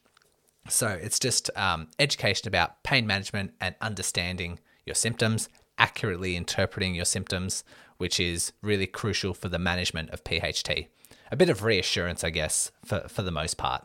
So 0.69 0.87
it's 0.87 1.19
just 1.19 1.49
um, 1.55 1.89
education 1.99 2.47
about 2.47 2.83
pain 2.83 3.05
management 3.05 3.53
and 3.59 3.75
understanding 3.81 4.59
your 4.85 4.95
symptoms, 4.95 5.49
accurately 5.77 6.35
interpreting 6.35 6.95
your 6.95 7.05
symptoms, 7.05 7.63
which 7.97 8.19
is 8.19 8.53
really 8.61 8.87
crucial 8.87 9.33
for 9.33 9.49
the 9.49 9.59
management 9.59 10.09
of 10.11 10.23
PHT 10.23 10.87
a 11.33 11.35
bit 11.35 11.49
of 11.49 11.63
reassurance, 11.63 12.23
I 12.23 12.29
guess, 12.29 12.71
for, 12.85 13.07
for 13.07 13.23
the 13.23 13.31
most 13.31 13.57
part. 13.57 13.83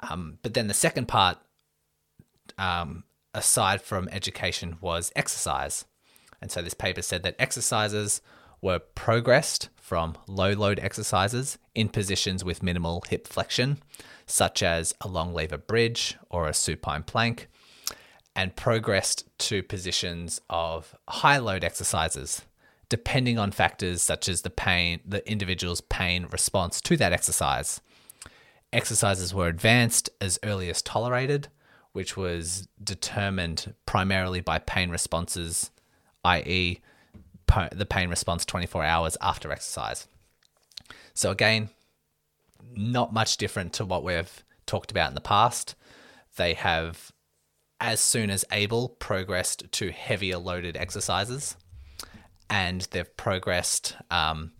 Um, 0.00 0.38
but 0.42 0.54
then 0.54 0.68
the 0.68 0.74
second 0.74 1.06
part, 1.06 1.36
um, 2.56 3.04
aside 3.34 3.82
from 3.82 4.08
education, 4.10 4.78
was 4.80 5.12
exercise. 5.14 5.84
And 6.40 6.50
so 6.50 6.62
this 6.62 6.72
paper 6.72 7.02
said 7.02 7.22
that 7.24 7.36
exercises 7.38 8.22
were 8.62 8.78
progressed 8.78 9.68
from 9.76 10.16
low 10.26 10.52
load 10.52 10.80
exercises 10.80 11.58
in 11.74 11.90
positions 11.90 12.42
with 12.42 12.62
minimal 12.62 13.04
hip 13.06 13.28
flexion, 13.28 13.78
such 14.24 14.62
as 14.62 14.94
a 15.02 15.08
long 15.08 15.34
lever 15.34 15.58
bridge 15.58 16.16
or 16.30 16.48
a 16.48 16.54
supine 16.54 17.02
plank, 17.02 17.48
and 18.36 18.54
progressed 18.54 19.24
to 19.38 19.62
positions 19.62 20.40
of 20.48 20.94
high 21.08 21.38
load 21.38 21.64
exercises 21.64 22.42
depending 22.88 23.38
on 23.38 23.50
factors 23.50 24.02
such 24.02 24.28
as 24.28 24.42
the 24.42 24.50
pain, 24.50 25.00
the 25.04 25.28
individual's 25.30 25.80
pain 25.80 26.26
response 26.30 26.80
to 26.80 26.96
that 26.96 27.12
exercise. 27.12 27.80
Exercises 28.72 29.34
were 29.34 29.48
advanced 29.48 30.10
as 30.20 30.38
early 30.42 30.70
as 30.70 30.82
tolerated, 30.82 31.48
which 31.92 32.16
was 32.16 32.68
determined 32.82 33.74
primarily 33.86 34.40
by 34.40 34.58
pain 34.58 34.90
responses, 34.90 35.70
i.e., 36.24 36.80
the 37.72 37.86
pain 37.86 38.10
response 38.10 38.44
24 38.44 38.84
hours 38.84 39.16
after 39.20 39.50
exercise. 39.52 40.06
So, 41.14 41.30
again, 41.30 41.70
not 42.74 43.12
much 43.12 43.36
different 43.36 43.72
to 43.74 43.84
what 43.84 44.04
we've 44.04 44.44
talked 44.66 44.90
about 44.90 45.08
in 45.08 45.14
the 45.14 45.20
past. 45.20 45.74
They 46.36 46.54
have, 46.54 47.12
as 47.80 48.00
soon 48.00 48.30
as 48.30 48.44
able, 48.50 48.88
progressed 48.88 49.70
to 49.72 49.90
heavier 49.90 50.38
loaded 50.38 50.76
exercises 50.76 51.56
and 52.48 52.82
they've 52.90 53.16
progressed 53.16 53.96
um, 54.10 54.52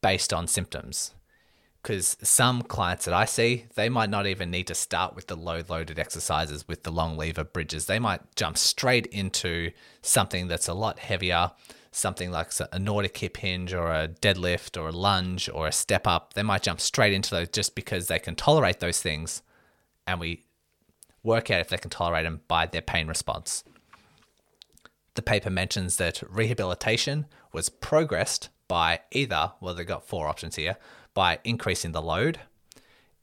based 0.00 0.32
on 0.32 0.46
symptoms. 0.46 1.14
Because 1.82 2.16
some 2.22 2.62
clients 2.62 3.06
that 3.06 3.14
I 3.14 3.24
see, 3.24 3.66
they 3.74 3.88
might 3.88 4.10
not 4.10 4.26
even 4.26 4.52
need 4.52 4.68
to 4.68 4.74
start 4.74 5.16
with 5.16 5.26
the 5.26 5.36
low 5.36 5.62
loaded 5.68 5.98
exercises 5.98 6.68
with 6.68 6.84
the 6.84 6.92
long 6.92 7.16
lever 7.16 7.42
bridges. 7.42 7.86
They 7.86 7.98
might 7.98 8.36
jump 8.36 8.56
straight 8.56 9.06
into 9.06 9.72
something 10.00 10.46
that's 10.46 10.68
a 10.68 10.74
lot 10.74 11.00
heavier, 11.00 11.50
something 11.90 12.30
like 12.30 12.52
a 12.70 12.78
Nordic 12.78 13.18
hip 13.18 13.36
hinge 13.38 13.74
or 13.74 13.92
a 13.92 14.06
deadlift 14.06 14.80
or 14.80 14.88
a 14.88 14.92
lunge 14.92 15.48
or 15.52 15.66
a 15.66 15.72
step 15.72 16.06
up. 16.06 16.34
They 16.34 16.44
might 16.44 16.62
jump 16.62 16.80
straight 16.80 17.14
into 17.14 17.30
those 17.30 17.48
just 17.48 17.74
because 17.74 18.06
they 18.06 18.20
can 18.20 18.36
tolerate 18.36 18.78
those 18.78 19.02
things. 19.02 19.42
And 20.06 20.20
we 20.20 20.44
work 21.22 21.50
out 21.50 21.60
if 21.60 21.68
they 21.68 21.76
can 21.76 21.90
tolerate 21.90 22.24
them 22.24 22.40
by 22.48 22.66
their 22.66 22.82
pain 22.82 23.06
response. 23.06 23.64
The 25.14 25.22
paper 25.22 25.50
mentions 25.50 25.96
that 25.96 26.22
rehabilitation 26.28 27.26
was 27.52 27.68
progressed 27.68 28.48
by 28.66 29.00
either, 29.10 29.52
well, 29.60 29.74
they've 29.74 29.86
got 29.86 30.06
four 30.08 30.26
options 30.26 30.56
here, 30.56 30.76
by 31.12 31.38
increasing 31.44 31.92
the 31.92 32.00
load, 32.00 32.40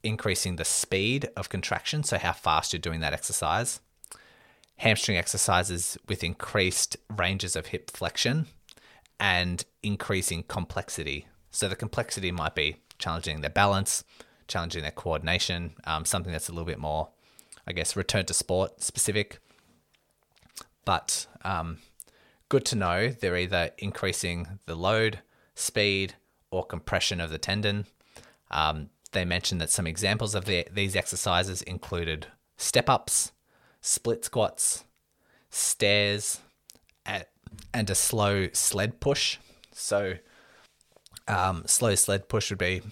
increasing 0.02 0.56
the 0.56 0.64
speed 0.64 1.28
of 1.36 1.48
contraction, 1.48 2.04
so 2.04 2.16
how 2.18 2.32
fast 2.32 2.72
you're 2.72 2.80
doing 2.80 3.00
that 3.00 3.12
exercise, 3.12 3.80
hamstring 4.76 5.18
exercises 5.18 5.98
with 6.08 6.22
increased 6.22 6.96
ranges 7.14 7.56
of 7.56 7.66
hip 7.66 7.90
flexion, 7.90 8.46
and 9.18 9.64
increasing 9.82 10.44
complexity. 10.44 11.26
So 11.50 11.68
the 11.68 11.76
complexity 11.76 12.30
might 12.30 12.54
be 12.54 12.76
challenging 12.98 13.40
their 13.40 13.50
balance, 13.50 14.04
challenging 14.46 14.82
their 14.82 14.90
coordination, 14.92 15.74
um, 15.84 16.04
something 16.04 16.32
that's 16.32 16.48
a 16.48 16.52
little 16.52 16.64
bit 16.64 16.78
more, 16.78 17.10
I 17.66 17.72
guess, 17.72 17.96
return 17.96 18.26
to 18.26 18.34
sport 18.34 18.82
specific. 18.82 19.38
But 20.84 21.26
um, 21.44 21.78
good 22.48 22.64
to 22.66 22.76
know 22.76 23.08
they're 23.08 23.36
either 23.36 23.70
increasing 23.78 24.58
the 24.66 24.74
load, 24.74 25.20
speed, 25.54 26.14
or 26.50 26.64
compression 26.64 27.20
of 27.20 27.30
the 27.30 27.38
tendon. 27.38 27.86
Um, 28.50 28.90
they 29.12 29.24
mentioned 29.24 29.60
that 29.60 29.70
some 29.70 29.86
examples 29.86 30.34
of 30.34 30.44
the, 30.44 30.66
these 30.72 30.96
exercises 30.96 31.62
included 31.62 32.26
step 32.56 32.88
ups, 32.88 33.32
split 33.80 34.24
squats, 34.24 34.84
stairs, 35.50 36.40
and 37.72 37.90
a 37.90 37.94
slow 37.94 38.48
sled 38.52 39.00
push. 39.00 39.38
So, 39.72 40.14
um, 41.26 41.64
slow 41.66 41.94
sled 41.94 42.28
push 42.28 42.50
would 42.50 42.58
be 42.58 42.82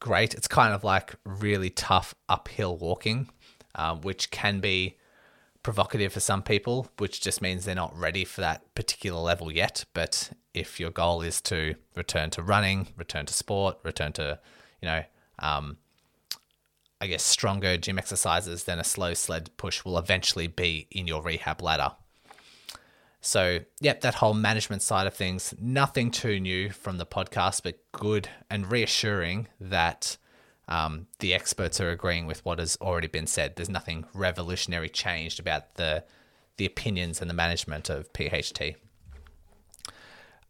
great. 0.00 0.34
It's 0.34 0.48
kind 0.48 0.72
of 0.72 0.84
like 0.84 1.14
really 1.24 1.70
tough 1.70 2.14
uphill 2.28 2.76
walking, 2.76 3.28
um, 3.74 4.00
which 4.02 4.30
can 4.30 4.60
be 4.60 4.96
provocative 5.62 6.12
for 6.12 6.20
some 6.20 6.42
people, 6.42 6.88
which 6.98 7.20
just 7.20 7.42
means 7.42 7.64
they're 7.64 7.74
not 7.74 7.96
ready 7.98 8.24
for 8.24 8.40
that 8.40 8.74
particular 8.74 9.20
level 9.20 9.52
yet. 9.52 9.84
But 9.92 10.30
if 10.54 10.80
your 10.80 10.90
goal 10.90 11.22
is 11.22 11.40
to 11.42 11.74
return 11.94 12.30
to 12.30 12.42
running, 12.42 12.88
return 12.96 13.26
to 13.26 13.34
sport, 13.34 13.78
return 13.82 14.12
to, 14.14 14.38
you 14.80 14.88
know, 14.88 15.02
um, 15.38 15.76
I 17.00 17.06
guess 17.06 17.22
stronger 17.22 17.76
gym 17.76 17.98
exercises, 17.98 18.64
then 18.64 18.78
a 18.78 18.84
slow 18.84 19.14
sled 19.14 19.50
push 19.56 19.84
will 19.84 19.98
eventually 19.98 20.46
be 20.46 20.88
in 20.90 21.06
your 21.06 21.22
rehab 21.22 21.62
ladder. 21.62 21.92
So, 23.20 23.60
yep, 23.80 24.00
that 24.02 24.16
whole 24.16 24.34
management 24.34 24.82
side 24.82 25.06
of 25.06 25.14
things, 25.14 25.54
nothing 25.60 26.10
too 26.10 26.40
new 26.40 26.70
from 26.70 26.98
the 26.98 27.06
podcast, 27.06 27.62
but 27.62 27.80
good 27.92 28.28
and 28.48 28.70
reassuring 28.70 29.48
that 29.60 30.16
um, 30.68 31.06
the 31.18 31.34
experts 31.34 31.80
are 31.80 31.90
agreeing 31.90 32.26
with 32.26 32.44
what 32.44 32.58
has 32.58 32.76
already 32.80 33.08
been 33.08 33.26
said. 33.26 33.56
There's 33.56 33.70
nothing 33.70 34.04
revolutionary 34.14 34.88
changed 34.88 35.40
about 35.40 35.74
the 35.74 36.04
the 36.58 36.66
opinions 36.66 37.20
and 37.20 37.30
the 37.30 37.34
management 37.34 37.88
of 37.88 38.12
PHT. 38.12 38.74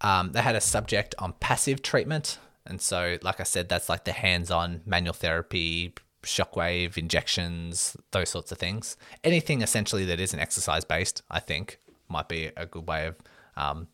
Um, 0.01 0.33
they 0.33 0.41
had 0.41 0.57
a 0.57 0.61
subject 0.61 1.15
on 1.19 1.35
passive 1.35 1.83
treatment, 1.83 2.39
and 2.65 2.81
so, 2.81 3.19
like 3.23 3.41
I 3.41 3.45
said, 3.45 3.69
that's 3.69 3.89
like 3.89 4.05
the 4.05 4.13
hands-on 4.13 4.81
manual 4.87 5.13
therapy, 5.13 5.93
shockwave 6.23 6.97
injections, 6.97 7.97
those 8.13 8.31
sorts 8.31 8.53
of 8.53 8.59
things. 8.59 8.97
Anything 9.23 9.61
essentially 9.61 10.05
that 10.07 10.19
isn't 10.19 10.39
exercise 10.39 10.85
based, 10.85 11.23
I 11.31 11.41
think, 11.41 11.79
might 12.09 12.29
be 12.29 12.51
a 12.57 12.65
good 12.65 12.89
way 12.89 13.07
of 13.07 13.17
um, 13.57 13.89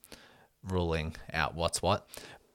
ruling 0.62 1.16
out 1.32 1.54
what's 1.54 1.82
what. 1.82 2.06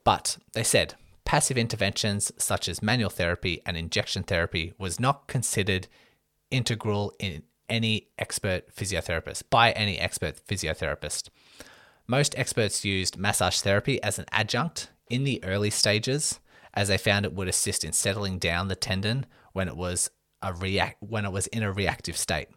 But 0.05 0.37
they 0.53 0.63
said 0.63 0.95
passive 1.29 1.59
interventions 1.59 2.31
such 2.39 2.67
as 2.67 2.81
manual 2.81 3.11
therapy 3.11 3.61
and 3.63 3.77
injection 3.77 4.23
therapy 4.23 4.73
was 4.79 4.99
not 4.99 5.27
considered 5.27 5.87
integral 6.49 7.13
in 7.19 7.43
any 7.69 8.07
expert 8.17 8.75
physiotherapist 8.75 9.43
by 9.51 9.69
any 9.73 9.99
expert 9.99 10.41
physiotherapist. 10.47 11.29
Most 12.07 12.33
experts 12.35 12.83
used 12.83 13.15
massage 13.15 13.59
therapy 13.59 14.01
as 14.01 14.17
an 14.17 14.25
adjunct 14.31 14.89
in 15.07 15.23
the 15.23 15.39
early 15.43 15.69
stages 15.69 16.39
as 16.73 16.87
they 16.87 16.97
found 16.97 17.27
it 17.27 17.33
would 17.33 17.47
assist 17.47 17.83
in 17.83 17.93
settling 17.93 18.39
down 18.39 18.67
the 18.67 18.75
tendon 18.75 19.27
when 19.53 19.67
it 19.67 19.77
was 19.77 20.09
a 20.41 20.51
react 20.51 20.97
when 20.99 21.25
it 21.25 21.31
was 21.31 21.45
in 21.45 21.61
a 21.61 21.71
reactive 21.71 22.17
state. 22.17 22.47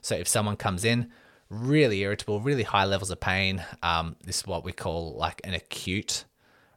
So 0.00 0.14
if 0.14 0.28
someone 0.28 0.54
comes 0.54 0.84
in 0.84 1.10
really 1.48 2.02
irritable, 2.02 2.40
really 2.40 2.62
high 2.62 2.84
levels 2.84 3.10
of 3.10 3.18
pain. 3.18 3.64
Um, 3.82 4.14
this 4.24 4.36
is 4.36 4.46
what 4.46 4.62
we 4.62 4.70
call 4.70 5.16
like 5.16 5.40
an 5.42 5.54
acute 5.54 6.24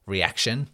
reaction. 0.08 0.70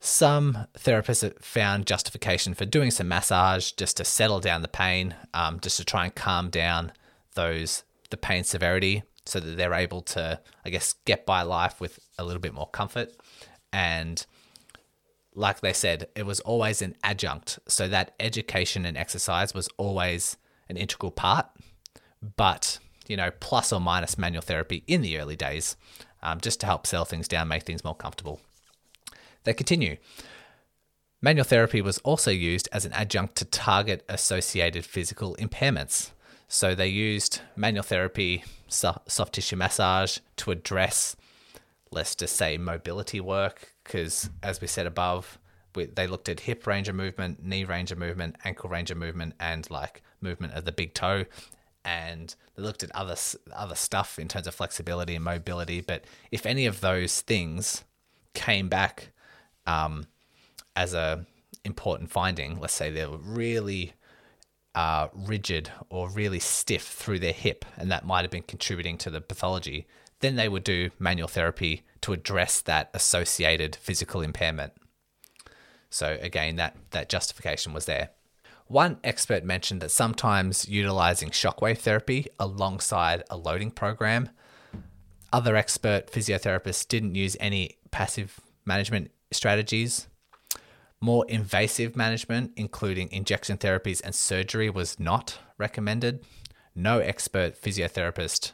Some 0.00 0.66
therapists 0.78 1.42
found 1.42 1.86
justification 1.86 2.54
for 2.54 2.64
doing 2.64 2.90
some 2.90 3.08
massage 3.08 3.72
just 3.72 3.96
to 3.96 4.04
settle 4.04 4.38
down 4.38 4.62
the 4.62 4.68
pain, 4.68 5.16
um, 5.34 5.58
just 5.60 5.76
to 5.78 5.84
try 5.84 6.04
and 6.04 6.14
calm 6.14 6.50
down 6.50 6.92
those 7.34 7.82
the 8.10 8.16
pain 8.16 8.44
severity, 8.44 9.02
so 9.26 9.38
that 9.40 9.56
they're 9.56 9.74
able 9.74 10.00
to, 10.00 10.40
I 10.64 10.70
guess, 10.70 10.94
get 11.04 11.26
by 11.26 11.42
life 11.42 11.80
with 11.80 11.98
a 12.18 12.24
little 12.24 12.40
bit 12.40 12.54
more 12.54 12.68
comfort. 12.68 13.12
And 13.72 14.24
like 15.34 15.60
they 15.60 15.72
said, 15.72 16.08
it 16.14 16.24
was 16.24 16.40
always 16.40 16.80
an 16.80 16.96
adjunct, 17.02 17.58
so 17.68 17.88
that 17.88 18.14
education 18.20 18.86
and 18.86 18.96
exercise 18.96 19.52
was 19.52 19.68
always 19.76 20.36
an 20.68 20.76
integral 20.76 21.12
part. 21.12 21.46
But 22.36 22.78
you 23.08 23.16
know, 23.16 23.30
plus 23.40 23.72
or 23.72 23.80
minus 23.80 24.16
manual 24.16 24.42
therapy 24.42 24.84
in 24.86 25.02
the 25.02 25.18
early 25.18 25.36
days, 25.36 25.76
um, 26.22 26.40
just 26.40 26.60
to 26.60 26.66
help 26.66 26.86
settle 26.86 27.04
things 27.04 27.26
down, 27.26 27.48
make 27.48 27.64
things 27.64 27.82
more 27.84 27.94
comfortable. 27.96 28.40
They 29.48 29.54
continue. 29.54 29.96
Manual 31.22 31.46
therapy 31.46 31.80
was 31.80 31.96
also 32.00 32.30
used 32.30 32.68
as 32.70 32.84
an 32.84 32.92
adjunct 32.92 33.34
to 33.36 33.46
target 33.46 34.04
associated 34.06 34.84
physical 34.84 35.36
impairments. 35.36 36.10
So 36.48 36.74
they 36.74 36.88
used 36.88 37.40
manual 37.56 37.82
therapy, 37.82 38.44
soft 38.68 39.32
tissue 39.32 39.56
massage 39.56 40.18
to 40.36 40.50
address, 40.50 41.16
let's 41.90 42.14
just 42.14 42.36
say, 42.36 42.58
mobility 42.58 43.22
work, 43.22 43.72
because 43.84 44.28
as 44.42 44.60
we 44.60 44.66
said 44.66 44.86
above, 44.86 45.38
we, 45.74 45.86
they 45.86 46.06
looked 46.06 46.28
at 46.28 46.40
hip 46.40 46.66
range 46.66 46.90
of 46.90 46.94
movement, 46.94 47.42
knee 47.42 47.64
range 47.64 47.90
of 47.90 47.96
movement, 47.96 48.36
ankle 48.44 48.68
range 48.68 48.90
of 48.90 48.98
movement, 48.98 49.32
and 49.40 49.70
like 49.70 50.02
movement 50.20 50.52
of 50.52 50.66
the 50.66 50.72
big 50.72 50.92
toe 50.92 51.24
and 51.86 52.34
they 52.54 52.62
looked 52.62 52.82
at 52.82 52.94
other 52.94 53.16
other 53.54 53.74
stuff 53.74 54.18
in 54.18 54.28
terms 54.28 54.46
of 54.46 54.54
flexibility 54.54 55.14
and 55.14 55.24
mobility. 55.24 55.80
But 55.80 56.04
if 56.30 56.44
any 56.44 56.66
of 56.66 56.82
those 56.82 57.22
things 57.22 57.84
came 58.34 58.68
back 58.68 59.10
um, 59.68 60.06
as 60.74 60.94
a 60.94 61.26
important 61.64 62.10
finding, 62.10 62.58
let's 62.58 62.72
say 62.72 62.90
they're 62.90 63.08
really 63.08 63.92
uh, 64.74 65.08
rigid 65.12 65.70
or 65.90 66.08
really 66.08 66.38
stiff 66.38 66.82
through 66.82 67.18
their 67.18 67.32
hip, 67.32 67.64
and 67.76 67.90
that 67.90 68.06
might 68.06 68.22
have 68.22 68.30
been 68.30 68.42
contributing 68.42 68.96
to 68.98 69.10
the 69.10 69.20
pathology, 69.20 69.86
then 70.20 70.36
they 70.36 70.48
would 70.48 70.64
do 70.64 70.90
manual 70.98 71.28
therapy 71.28 71.82
to 72.00 72.12
address 72.12 72.60
that 72.62 72.90
associated 72.94 73.76
physical 73.76 74.22
impairment. 74.22 74.72
So 75.90 76.18
again, 76.20 76.56
that 76.56 76.76
that 76.90 77.08
justification 77.08 77.72
was 77.72 77.84
there. 77.84 78.10
One 78.66 78.98
expert 79.02 79.44
mentioned 79.44 79.80
that 79.80 79.90
sometimes 79.90 80.68
utilizing 80.68 81.30
shockwave 81.30 81.78
therapy 81.78 82.26
alongside 82.38 83.22
a 83.30 83.36
loading 83.36 83.70
program. 83.70 84.28
Other 85.32 85.56
expert 85.56 86.10
physiotherapists 86.10 86.86
didn't 86.86 87.14
use 87.14 87.36
any 87.40 87.78
passive 87.90 88.40
management 88.66 89.10
strategies. 89.30 90.08
More 91.00 91.24
invasive 91.28 91.96
management, 91.96 92.52
including 92.56 93.10
injection 93.12 93.56
therapies 93.56 94.00
and 94.04 94.14
surgery, 94.14 94.68
was 94.68 94.98
not 94.98 95.38
recommended. 95.56 96.24
No 96.74 96.98
expert 96.98 97.60
physiotherapist 97.60 98.52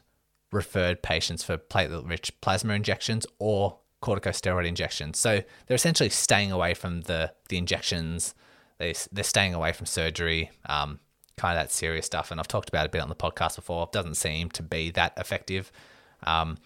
referred 0.53 1.03
patients 1.03 1.43
for 1.43 1.57
platelet 1.57 2.09
rich 2.09 2.39
plasma 2.41 2.75
injections 2.75 3.27
or 3.39 3.79
corticosteroid 4.03 4.67
injections. 4.67 5.19
So 5.19 5.43
they're 5.67 5.75
essentially 5.75 6.11
staying 6.11 6.53
away 6.53 6.75
from 6.75 7.03
the, 7.03 7.33
the 7.49 7.57
injections 7.57 8.35
they 8.79 8.95
they're 9.13 9.25
staying 9.25 9.55
away 9.55 9.73
from 9.73 9.87
surgery, 9.87 10.51
um, 10.67 10.99
kind 11.37 11.57
of 11.59 11.65
that 11.65 11.73
serious 11.73 12.07
stuff. 12.07 12.31
And 12.31 12.41
I've 12.41 12.49
talked 12.49 12.69
about 12.69 12.85
it 12.85 12.89
a 12.89 12.91
bit 12.91 13.03
on 13.03 13.09
the 13.09 13.15
podcast 13.15 13.57
before. 13.57 13.85
It 13.85 13.93
doesn't 13.93 14.15
seem 14.15 14.51
to 14.51 14.63
be 14.63 14.91
that 14.93 15.13
effective. 15.17 15.71
Um, 16.25 16.59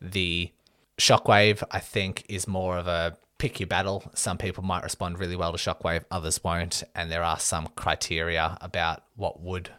the 0.00 0.52
shockwave, 0.98 1.62
I 1.70 1.80
think, 1.80 2.24
is 2.28 2.46
more 2.46 2.78
of 2.78 2.86
a 2.86 3.16
pick 3.38 3.60
your 3.60 3.66
battle. 3.66 4.10
Some 4.14 4.38
people 4.38 4.64
might 4.64 4.82
respond 4.82 5.18
really 5.18 5.36
well 5.36 5.52
to 5.52 5.58
shockwave, 5.58 6.04
others 6.10 6.42
won't. 6.42 6.82
And 6.94 7.10
there 7.10 7.22
are 7.22 7.38
some 7.38 7.68
criteria 7.76 8.58
about 8.60 9.04
what 9.16 9.40
would 9.40 9.70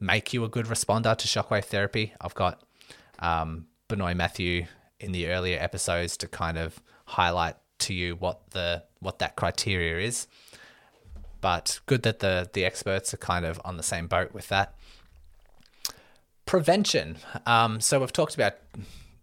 make 0.00 0.32
you 0.32 0.44
a 0.44 0.48
good 0.48 0.66
responder 0.66 1.16
to 1.16 1.28
shockwave 1.28 1.66
therapy. 1.66 2.12
I've 2.20 2.34
got 2.34 2.62
um, 3.18 3.66
Benoit 3.88 4.16
Mathieu 4.16 4.64
in 4.98 5.12
the 5.12 5.28
earlier 5.28 5.58
episodes 5.60 6.16
to 6.18 6.28
kind 6.28 6.58
of 6.58 6.80
highlight 7.04 7.56
to 7.80 7.94
you 7.94 8.14
what 8.14 8.50
the 8.50 8.84
what 9.00 9.18
that 9.18 9.34
criteria 9.34 9.98
is 9.98 10.28
but 11.42 11.80
good 11.86 12.04
that 12.04 12.20
the 12.20 12.48
the 12.54 12.64
experts 12.64 13.12
are 13.12 13.18
kind 13.18 13.44
of 13.44 13.60
on 13.66 13.76
the 13.76 13.82
same 13.82 14.06
boat 14.06 14.32
with 14.32 14.48
that. 14.48 14.74
Prevention. 16.46 17.18
Um, 17.44 17.80
so 17.80 18.00
we've 18.00 18.12
talked 18.12 18.34
about 18.34 18.54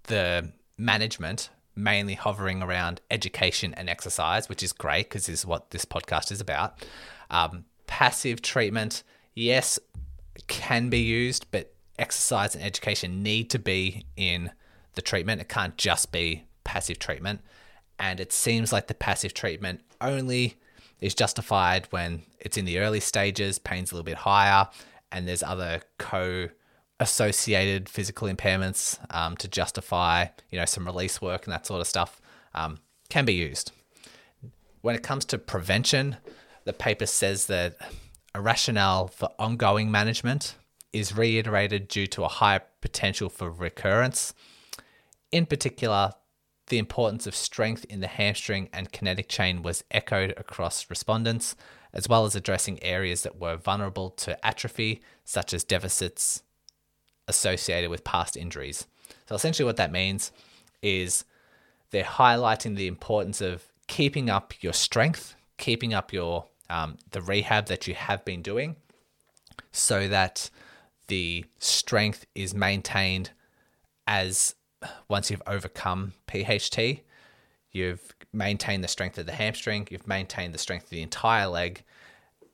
the 0.03 0.51
management 0.79 1.49
mainly 1.75 2.13
hovering 2.13 2.61
around 2.61 3.01
education 3.11 3.73
and 3.75 3.89
exercise, 3.89 4.49
which 4.49 4.63
is 4.63 4.73
great 4.73 5.09
because 5.09 5.27
this 5.27 5.39
is 5.39 5.45
what 5.45 5.71
this 5.71 5.85
podcast 5.85 6.31
is 6.31 6.41
about. 6.41 6.79
Um, 7.29 7.65
passive 7.87 8.41
treatment, 8.41 9.03
yes, 9.33 9.79
can 10.47 10.89
be 10.89 10.99
used, 10.99 11.47
but 11.51 11.73
exercise 11.97 12.55
and 12.55 12.63
education 12.63 13.23
need 13.23 13.49
to 13.51 13.59
be 13.59 14.05
in 14.15 14.51
the 14.95 15.01
treatment. 15.01 15.41
It 15.41 15.49
can't 15.49 15.77
just 15.77 16.11
be 16.11 16.45
passive 16.63 16.99
treatment. 16.99 17.41
And 17.97 18.19
it 18.19 18.31
seems 18.31 18.71
like 18.71 18.87
the 18.87 18.93
passive 18.93 19.33
treatment 19.33 19.81
only 19.99 20.55
is 21.01 21.13
justified 21.13 21.87
when 21.91 22.23
it's 22.39 22.57
in 22.57 22.65
the 22.65 22.79
early 22.79 22.99
stages, 22.99 23.59
pain's 23.59 23.91
a 23.91 23.95
little 23.95 24.05
bit 24.05 24.17
higher, 24.17 24.67
and 25.11 25.27
there's 25.27 25.43
other 25.43 25.81
co 25.97 26.49
associated 26.99 27.87
physical 27.87 28.27
impairments 28.27 28.99
um, 29.09 29.37
to 29.37 29.47
justify, 29.47 30.27
you 30.51 30.59
know, 30.59 30.65
some 30.65 30.85
release 30.85 31.21
work 31.21 31.45
and 31.45 31.53
that 31.53 31.65
sort 31.65 31.81
of 31.81 31.87
stuff 31.87 32.21
um, 32.53 32.79
can 33.09 33.25
be 33.25 33.33
used. 33.33 33.71
When 34.81 34.95
it 34.95 35.03
comes 35.03 35.25
to 35.25 35.37
prevention, 35.37 36.17
the 36.65 36.73
paper 36.73 37.05
says 37.05 37.47
that 37.47 37.77
a 38.35 38.41
rationale 38.41 39.07
for 39.07 39.29
ongoing 39.39 39.89
management 39.91 40.55
is 40.91 41.15
reiterated 41.15 41.87
due 41.87 42.07
to 42.07 42.23
a 42.23 42.27
higher 42.27 42.61
potential 42.81 43.29
for 43.29 43.49
recurrence. 43.49 44.33
In 45.31 45.45
particular, 45.45 46.13
the 46.67 46.77
importance 46.77 47.27
of 47.27 47.35
strength 47.35 47.85
in 47.85 47.99
the 47.99 48.07
hamstring 48.07 48.69
and 48.73 48.91
kinetic 48.91 49.27
chain 49.27 49.61
was 49.61 49.83
echoed 49.91 50.33
across 50.37 50.89
respondents, 50.89 51.55
as 51.93 52.07
well 52.07 52.25
as 52.25 52.35
addressing 52.35 52.81
areas 52.83 53.23
that 53.23 53.39
were 53.39 53.55
vulnerable 53.55 54.09
to 54.11 54.45
atrophy, 54.45 55.01
such 55.25 55.53
as 55.53 55.63
deficits 55.63 56.43
associated 57.29 57.89
with 57.89 58.03
past 58.03 58.35
injuries. 58.35 58.85
So, 59.27 59.35
essentially, 59.35 59.65
what 59.65 59.77
that 59.77 59.91
means 59.91 60.31
is 60.81 61.23
they're 61.91 62.03
highlighting 62.03 62.75
the 62.75 62.87
importance 62.87 63.39
of 63.39 63.63
keeping 63.87 64.29
up 64.29 64.53
your 64.61 64.73
strength, 64.73 65.35
keeping 65.57 65.93
up 65.93 66.11
your 66.11 66.45
um, 66.69 66.97
the 67.11 67.21
rehab 67.21 67.67
that 67.67 67.87
you 67.87 67.95
have 67.95 68.25
been 68.25 68.41
doing, 68.41 68.75
so 69.71 70.07
that 70.07 70.49
the 71.07 71.45
strength 71.59 72.25
is 72.35 72.53
maintained 72.53 73.31
as 74.05 74.55
once 75.07 75.29
you've 75.29 75.41
overcome 75.47 76.13
PHT, 76.27 77.01
you've 77.71 78.13
maintained 78.31 78.83
the 78.83 78.87
strength 78.87 79.17
of 79.17 79.25
the 79.25 79.33
hamstring, 79.33 79.87
you've 79.89 80.07
maintained 80.07 80.53
the 80.53 80.59
strength 80.59 80.85
of 80.85 80.89
the 80.91 81.01
entire 81.01 81.47
leg, 81.47 81.83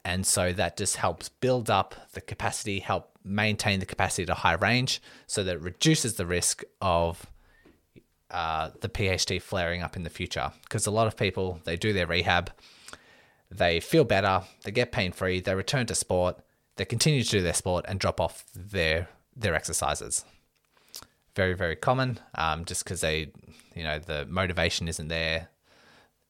And 0.05 0.23
so 0.25 0.53
that 0.53 0.77
just 0.77 0.97
helps 0.97 1.29
build 1.29 1.71
up 1.71 1.95
the 2.13 2.21
capacity, 2.21 2.79
help 2.79 3.09
maintain 3.23 3.79
the 3.79 3.87
capacity 3.87 4.23
to 4.27 4.35
high 4.35 4.53
range 4.53 5.01
so 5.25 5.43
that 5.43 5.55
it 5.55 5.61
reduces 5.61 6.13
the 6.13 6.27
risk 6.27 6.63
of 6.79 7.25
uh, 8.29 8.69
the 8.81 8.87
PHT 8.87 9.41
flaring 9.41 9.81
up 9.81 9.95
in 9.95 10.03
the 10.03 10.11
future. 10.11 10.51
Because 10.61 10.85
a 10.85 10.91
lot 10.91 11.07
of 11.07 11.17
people, 11.17 11.59
they 11.63 11.75
do 11.75 11.91
their 11.91 12.05
rehab, 12.05 12.51
they 13.49 13.79
feel 13.79 14.03
better, 14.03 14.43
they 14.63 14.71
get 14.71 14.91
pain 14.91 15.11
free, 15.11 15.39
they 15.39 15.55
return 15.55 15.87
to 15.87 15.95
sport, 15.95 16.37
they 16.75 16.85
continue 16.85 17.23
to 17.23 17.29
do 17.29 17.41
their 17.41 17.53
sport 17.53 17.85
and 17.87 17.99
drop 17.99 18.21
off 18.21 18.45
their 18.53 19.09
their 19.35 19.55
exercises. 19.55 20.23
Very 21.35 21.55
very 21.55 21.75
common, 21.75 22.19
um, 22.35 22.63
just 22.65 22.83
because 22.83 23.01
they, 23.01 23.31
you 23.73 23.83
know, 23.83 23.97
the 23.97 24.25
motivation 24.27 24.87
isn't 24.87 25.07
there, 25.07 25.49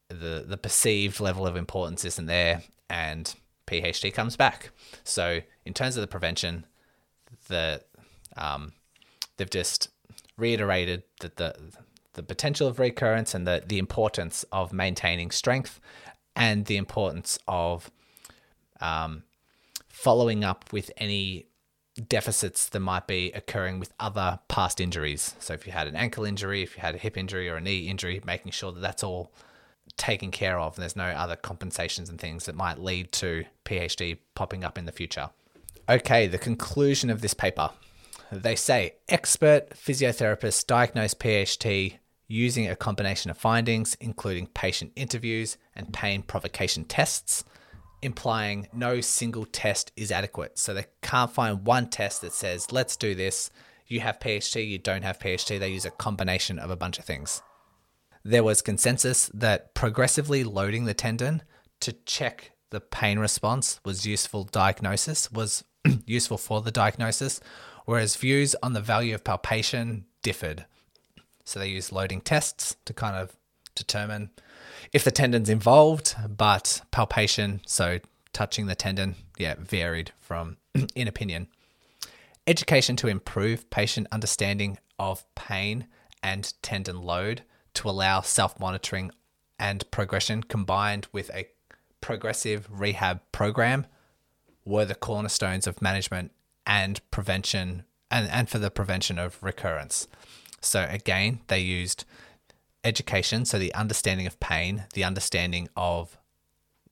the 0.08 0.46
the 0.48 0.58
perceived 0.58 1.20
level 1.20 1.46
of 1.46 1.58
importance 1.58 2.06
isn't 2.06 2.28
there, 2.28 2.64
and 2.90 3.36
PHT 3.67 4.13
comes 4.13 4.36
back. 4.36 4.71
So 5.04 5.41
in 5.65 5.73
terms 5.73 5.97
of 5.97 6.01
the 6.01 6.08
prevention, 6.08 6.65
the 7.47 7.82
um, 8.38 8.73
they've 9.38 9.49
just 9.49 9.89
reiterated 10.38 11.04
that 11.21 11.38
the 11.38 11.56
the 12.13 12.23
potential 12.23 12.67
of 12.67 12.80
recurrence 12.80 13.34
and 13.34 13.45
the, 13.45 13.63
the 13.65 13.78
importance 13.78 14.45
of 14.51 14.71
maintaining 14.73 15.32
strength 15.32 15.80
and 16.36 16.65
the 16.65 16.78
importance 16.78 17.38
of 17.47 17.91
um, 18.82 19.23
following 19.89 20.43
up 20.43 20.71
with 20.71 20.91
any 20.97 21.47
deficits 22.10 22.67
that 22.69 22.80
might 22.80 23.08
be 23.08 23.32
occurring 23.34 23.80
with 23.80 23.93
other 23.99 24.39
past 24.47 24.82
injuries. 24.82 25.36
So, 25.39 25.54
if 25.54 25.65
you 25.65 25.71
had 25.71 25.88
an 25.88 25.95
ankle 25.95 26.25
injury, 26.25 26.62
if 26.62 26.75
you 26.75 26.82
had 26.82 26.95
a 26.95 26.97
hip 26.97 27.17
injury 27.17 27.49
or 27.49 27.58
a 27.58 27.62
knee 27.62 27.88
injury, 27.88 28.21
making 28.25 28.51
sure 28.51 28.71
that 28.71 28.82
that's 28.82 29.04
all 29.04 29.32
taken 29.98 30.32
care 30.32 30.60
of 30.60 30.76
and 30.76 30.82
there's 30.82 30.96
no 30.96 31.06
other 31.06 31.36
compensations 31.36 32.10
and 32.10 32.20
things 32.20 32.46
that 32.46 32.56
might 32.56 32.80
lead 32.80 33.12
to 33.14 33.46
PHT 33.66 34.18
popping 34.36 34.64
up 34.64 34.78
in 34.78 34.86
the 34.86 34.92
future. 34.92 35.30
Okay, 35.88 36.28
the 36.28 36.38
conclusion 36.38 37.10
of 37.10 37.22
this 37.22 37.34
paper. 37.34 37.70
They 38.32 38.56
say 38.56 38.96
expert 39.08 39.72
physiotherapists 39.72 40.66
diagnose 40.66 41.14
PHT 41.14 42.00
using 42.28 42.68
a 42.68 42.76
combination 42.76 43.30
of 43.30 43.38
findings, 43.38 43.96
including 44.00 44.48
patient 44.48 44.92
interviews 44.96 45.58
and 45.76 45.94
pain 45.94 46.24
provocation 46.24 46.86
tests, 46.86 47.44
implying 48.02 48.68
no 48.74 49.00
single 49.00 49.46
test 49.46 49.92
is 49.96 50.12
adequate. 50.12 50.58
So 50.58 50.74
they 50.74 50.86
can't 51.02 51.32
find 51.32 51.66
one 51.66 51.90
test 51.90 52.22
that 52.22 52.34
says, 52.34 52.72
let's 52.72 52.96
do 52.96 53.14
this. 53.14 53.52
You 53.88 54.00
have 54.00 54.20
PHT, 54.20 54.68
you 54.68 54.80
don't 54.80 55.04
have 55.04 55.20
PHT. 55.20 55.60
They 55.60 55.70
use 55.70 55.86
a 55.86 55.92
combination 55.92 56.58
of 56.58 56.72
a 56.72 56.76
bunch 56.76 56.98
of 56.98 57.06
things. 57.06 57.44
There 58.28 58.44
was 58.44 58.64
consensus 58.64 59.30
that 59.36 59.76
progressively 59.76 60.44
loading 60.44 60.86
the 60.86 60.96
tendon 60.96 61.44
to 61.82 61.94
check 62.08 62.54
the 62.72 62.82
pain 62.82 63.20
response 63.20 63.80
was 63.86 64.08
useful 64.08 64.46
diagnosis, 64.46 65.32
was 65.32 65.64
useful 66.08 66.40
for 66.40 66.64
the 66.64 66.72
diagnosis, 66.72 67.40
whereas 67.86 68.16
views 68.16 68.56
on 68.64 68.74
the 68.74 68.82
value 68.82 69.14
of 69.14 69.24
palpation 69.24 70.06
differed. 70.24 70.66
So 71.44 71.60
they 71.60 71.68
use 71.68 71.92
loading 71.92 72.20
tests 72.20 72.76
to 72.86 72.94
kind 72.94 73.16
of 73.16 73.36
determine 73.76 74.32
if 74.92 75.04
the 75.04 75.12
tendon's 75.12 75.48
involved, 75.48 76.16
but 76.28 76.82
palpation, 76.90 77.62
so 77.68 78.00
touching 78.34 78.66
the 78.66 78.74
tendon, 78.74 79.14
yeah, 79.38 79.54
varied 79.60 80.14
from 80.20 80.58
in 80.96 81.08
opinion. 81.08 81.48
Education 82.48 82.96
to 82.96 83.08
improve 83.08 83.70
patient 83.70 84.08
understanding 84.12 84.80
of 84.98 85.24
pain 85.36 85.86
and 86.24 86.52
tendon 86.64 87.04
load 87.04 87.44
to 87.76 87.90
allow 87.90 88.22
self 88.22 88.60
monitoring 88.60 89.12
and 89.60 89.90
progression 89.92 90.44
combined 90.44 91.08
with 91.12 91.30
a 91.34 91.48
progressive 92.02 92.68
rehab 92.70 93.22
program 93.32 93.86
were 94.66 94.86
the 94.86 94.96
cornerstones 94.96 95.68
of 95.68 95.82
management 95.82 96.32
and 96.66 97.00
prevention 97.12 97.84
and, 98.12 98.30
and 98.30 98.50
for 98.50 98.60
the 98.60 98.72
prevention 98.72 99.18
of 99.20 99.42
recurrence. 99.42 100.08
So 100.62 100.88
again, 100.90 101.40
they 101.48 101.60
used 101.60 102.06
education, 102.84 103.46
so 103.46 103.58
the 103.58 103.74
understanding 103.74 104.28
of 104.28 104.40
pain, 104.40 104.86
the 104.94 105.04
understanding 105.04 105.70
of 105.76 106.18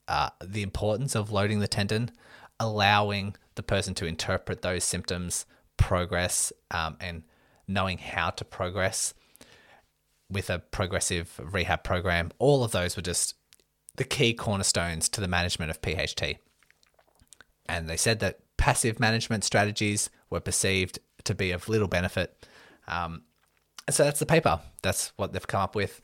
uh, 0.07 0.29
the 0.43 0.63
importance 0.63 1.15
of 1.15 1.31
loading 1.31 1.59
the 1.59 1.67
tendon, 1.67 2.11
allowing 2.59 3.35
the 3.55 3.63
person 3.63 3.93
to 3.95 4.05
interpret 4.05 4.61
those 4.61 4.83
symptoms, 4.83 5.45
progress, 5.77 6.51
um, 6.71 6.97
and 6.99 7.23
knowing 7.67 7.97
how 7.97 8.29
to 8.31 8.43
progress 8.43 9.13
with 10.33 10.49
a 10.49 10.59
progressive 10.59 11.39
rehab 11.41 11.83
program. 11.83 12.31
All 12.39 12.63
of 12.63 12.71
those 12.71 12.95
were 12.95 13.01
just 13.01 13.35
the 13.95 14.03
key 14.03 14.33
cornerstones 14.33 15.07
to 15.09 15.21
the 15.21 15.27
management 15.27 15.71
of 15.71 15.81
PHT. 15.81 16.37
And 17.67 17.89
they 17.89 17.97
said 17.97 18.19
that 18.19 18.39
passive 18.57 18.99
management 18.99 19.43
strategies 19.43 20.09
were 20.29 20.39
perceived 20.39 20.99
to 21.23 21.35
be 21.35 21.51
of 21.51 21.69
little 21.69 21.87
benefit. 21.87 22.47
Um, 22.87 23.23
so 23.89 24.03
that's 24.03 24.19
the 24.19 24.25
paper. 24.25 24.59
That's 24.81 25.13
what 25.15 25.33
they've 25.33 25.47
come 25.47 25.61
up 25.61 25.75
with. 25.75 26.01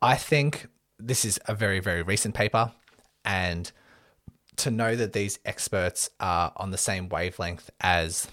I 0.00 0.16
think 0.16 0.66
this 0.98 1.24
is 1.24 1.40
a 1.46 1.54
very, 1.54 1.80
very 1.80 2.02
recent 2.02 2.34
paper. 2.34 2.72
And 3.24 3.70
to 4.56 4.70
know 4.70 4.94
that 4.96 5.12
these 5.12 5.38
experts 5.44 6.10
are 6.20 6.52
on 6.56 6.70
the 6.70 6.78
same 6.78 7.08
wavelength 7.08 7.70
as, 7.80 8.28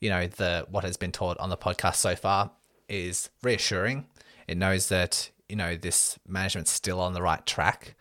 you 0.00 0.10
know, 0.10 0.26
the 0.26 0.66
what 0.70 0.84
has 0.84 0.96
been 0.96 1.12
taught 1.12 1.38
on 1.38 1.50
the 1.50 1.56
podcast 1.56 1.96
so 1.96 2.14
far 2.14 2.50
is 2.88 3.30
reassuring. 3.42 4.06
It 4.48 4.56
knows 4.56 4.88
that, 4.88 5.30
you 5.48 5.56
know, 5.56 5.76
this 5.76 6.18
management's 6.26 6.72
still 6.72 7.00
on 7.00 7.12
the 7.12 7.22
right 7.22 7.44
track. 7.46 7.94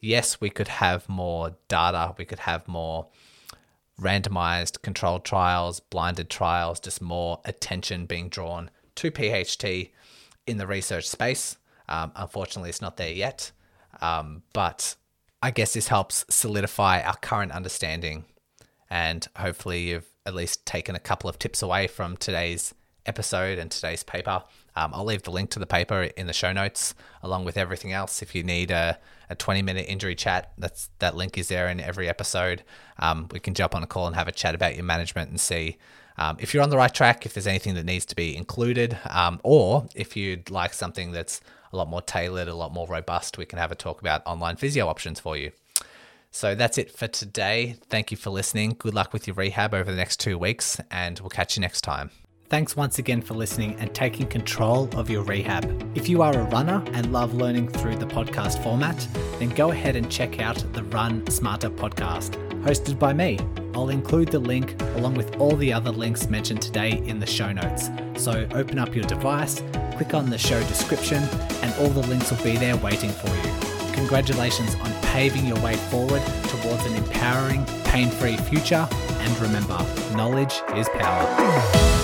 Yes, 0.00 0.40
we 0.40 0.50
could 0.50 0.68
have 0.68 1.08
more 1.08 1.56
data, 1.68 2.14
we 2.16 2.24
could 2.24 2.40
have 2.40 2.66
more 2.66 3.06
randomized 4.00 4.80
controlled 4.80 5.24
trials, 5.24 5.78
blinded 5.78 6.30
trials, 6.30 6.80
just 6.80 7.02
more 7.02 7.40
attention 7.44 8.06
being 8.06 8.30
drawn 8.30 8.70
to 8.96 9.10
PHT 9.10 9.90
in 10.46 10.56
the 10.56 10.66
research 10.66 11.06
space. 11.06 11.58
Um, 11.88 12.12
unfortunately, 12.16 12.70
it's 12.70 12.80
not 12.80 12.96
there 12.96 13.12
yet. 13.12 13.52
Um, 14.00 14.42
but 14.54 14.96
I 15.42 15.50
guess 15.50 15.74
this 15.74 15.88
helps 15.88 16.24
solidify 16.30 17.02
our 17.02 17.16
current 17.16 17.52
understanding. 17.52 18.24
And 18.88 19.26
hopefully, 19.36 19.90
you've 19.90 20.10
at 20.24 20.34
least 20.34 20.64
taken 20.64 20.94
a 20.94 21.00
couple 21.00 21.28
of 21.28 21.38
tips 21.38 21.62
away 21.62 21.86
from 21.86 22.16
today's 22.16 22.74
episode 23.06 23.58
and 23.58 23.70
today's 23.70 24.02
paper. 24.02 24.42
Um, 24.76 24.92
I'll 24.94 25.04
leave 25.04 25.22
the 25.22 25.30
link 25.30 25.50
to 25.50 25.58
the 25.58 25.66
paper 25.66 26.02
in 26.02 26.26
the 26.26 26.32
show 26.32 26.52
notes, 26.52 26.94
along 27.22 27.44
with 27.44 27.56
everything 27.56 27.92
else. 27.92 28.22
If 28.22 28.34
you 28.34 28.42
need 28.42 28.70
a, 28.70 28.98
a 29.28 29.34
20 29.34 29.62
minute 29.62 29.86
injury 29.88 30.14
chat, 30.14 30.52
that's 30.58 30.90
that 31.00 31.16
link 31.16 31.36
is 31.36 31.48
there 31.48 31.68
in 31.68 31.80
every 31.80 32.08
episode. 32.08 32.62
Um, 32.98 33.28
we 33.32 33.40
can 33.40 33.54
jump 33.54 33.74
on 33.74 33.82
a 33.82 33.86
call 33.86 34.06
and 34.06 34.16
have 34.16 34.28
a 34.28 34.32
chat 34.32 34.54
about 34.54 34.76
your 34.76 34.84
management 34.84 35.30
and 35.30 35.40
see 35.40 35.78
um, 36.20 36.36
if 36.38 36.52
you're 36.52 36.62
on 36.62 36.68
the 36.68 36.76
right 36.76 36.92
track, 36.92 37.24
if 37.24 37.32
there's 37.32 37.46
anything 37.46 37.74
that 37.74 37.86
needs 37.86 38.04
to 38.06 38.14
be 38.14 38.36
included, 38.36 38.98
um, 39.08 39.40
or 39.42 39.88
if 39.94 40.16
you'd 40.16 40.50
like 40.50 40.74
something 40.74 41.12
that's 41.12 41.40
a 41.72 41.76
lot 41.76 41.88
more 41.88 42.02
tailored, 42.02 42.46
a 42.46 42.54
lot 42.54 42.72
more 42.72 42.86
robust, 42.86 43.38
we 43.38 43.46
can 43.46 43.58
have 43.58 43.72
a 43.72 43.74
talk 43.74 44.02
about 44.02 44.22
online 44.26 44.56
physio 44.56 44.86
options 44.86 45.18
for 45.18 45.36
you. 45.36 45.50
So 46.30 46.54
that's 46.54 46.76
it 46.76 46.92
for 46.92 47.08
today. 47.08 47.76
Thank 47.88 48.10
you 48.10 48.18
for 48.18 48.30
listening. 48.30 48.76
Good 48.78 48.94
luck 48.94 49.14
with 49.14 49.26
your 49.26 49.34
rehab 49.34 49.72
over 49.72 49.90
the 49.90 49.96
next 49.96 50.20
two 50.20 50.36
weeks, 50.36 50.78
and 50.90 51.18
we'll 51.20 51.30
catch 51.30 51.56
you 51.56 51.62
next 51.62 51.80
time. 51.80 52.10
Thanks 52.50 52.74
once 52.74 52.98
again 52.98 53.22
for 53.22 53.34
listening 53.34 53.76
and 53.78 53.94
taking 53.94 54.26
control 54.26 54.88
of 54.96 55.08
your 55.08 55.22
rehab. 55.22 55.64
If 55.96 56.08
you 56.08 56.20
are 56.20 56.36
a 56.36 56.42
runner 56.46 56.82
and 56.94 57.12
love 57.12 57.32
learning 57.32 57.68
through 57.68 57.94
the 57.94 58.06
podcast 58.06 58.60
format, 58.64 59.06
then 59.38 59.50
go 59.50 59.70
ahead 59.70 59.94
and 59.94 60.10
check 60.10 60.40
out 60.40 60.56
the 60.72 60.82
Run 60.82 61.24
Smarter 61.30 61.70
podcast, 61.70 62.30
hosted 62.64 62.98
by 62.98 63.12
me. 63.12 63.38
I'll 63.72 63.90
include 63.90 64.30
the 64.30 64.40
link 64.40 64.74
along 64.96 65.14
with 65.14 65.36
all 65.36 65.54
the 65.54 65.72
other 65.72 65.92
links 65.92 66.28
mentioned 66.28 66.60
today 66.60 67.00
in 67.06 67.20
the 67.20 67.26
show 67.26 67.52
notes. 67.52 67.88
So 68.16 68.48
open 68.52 68.80
up 68.80 68.96
your 68.96 69.04
device, 69.04 69.62
click 69.96 70.12
on 70.12 70.28
the 70.28 70.36
show 70.36 70.58
description, 70.64 71.22
and 71.62 71.72
all 71.74 71.90
the 71.90 72.04
links 72.08 72.32
will 72.32 72.42
be 72.42 72.56
there 72.56 72.76
waiting 72.78 73.10
for 73.10 73.28
you. 73.28 73.94
Congratulations 73.94 74.74
on 74.74 74.92
paving 75.02 75.46
your 75.46 75.60
way 75.60 75.76
forward 75.76 76.22
towards 76.48 76.84
an 76.84 76.96
empowering, 76.96 77.64
pain 77.84 78.10
free 78.10 78.36
future. 78.36 78.88
And 78.90 79.38
remember, 79.38 79.78
knowledge 80.16 80.60
is 80.74 80.88
power. 80.88 81.99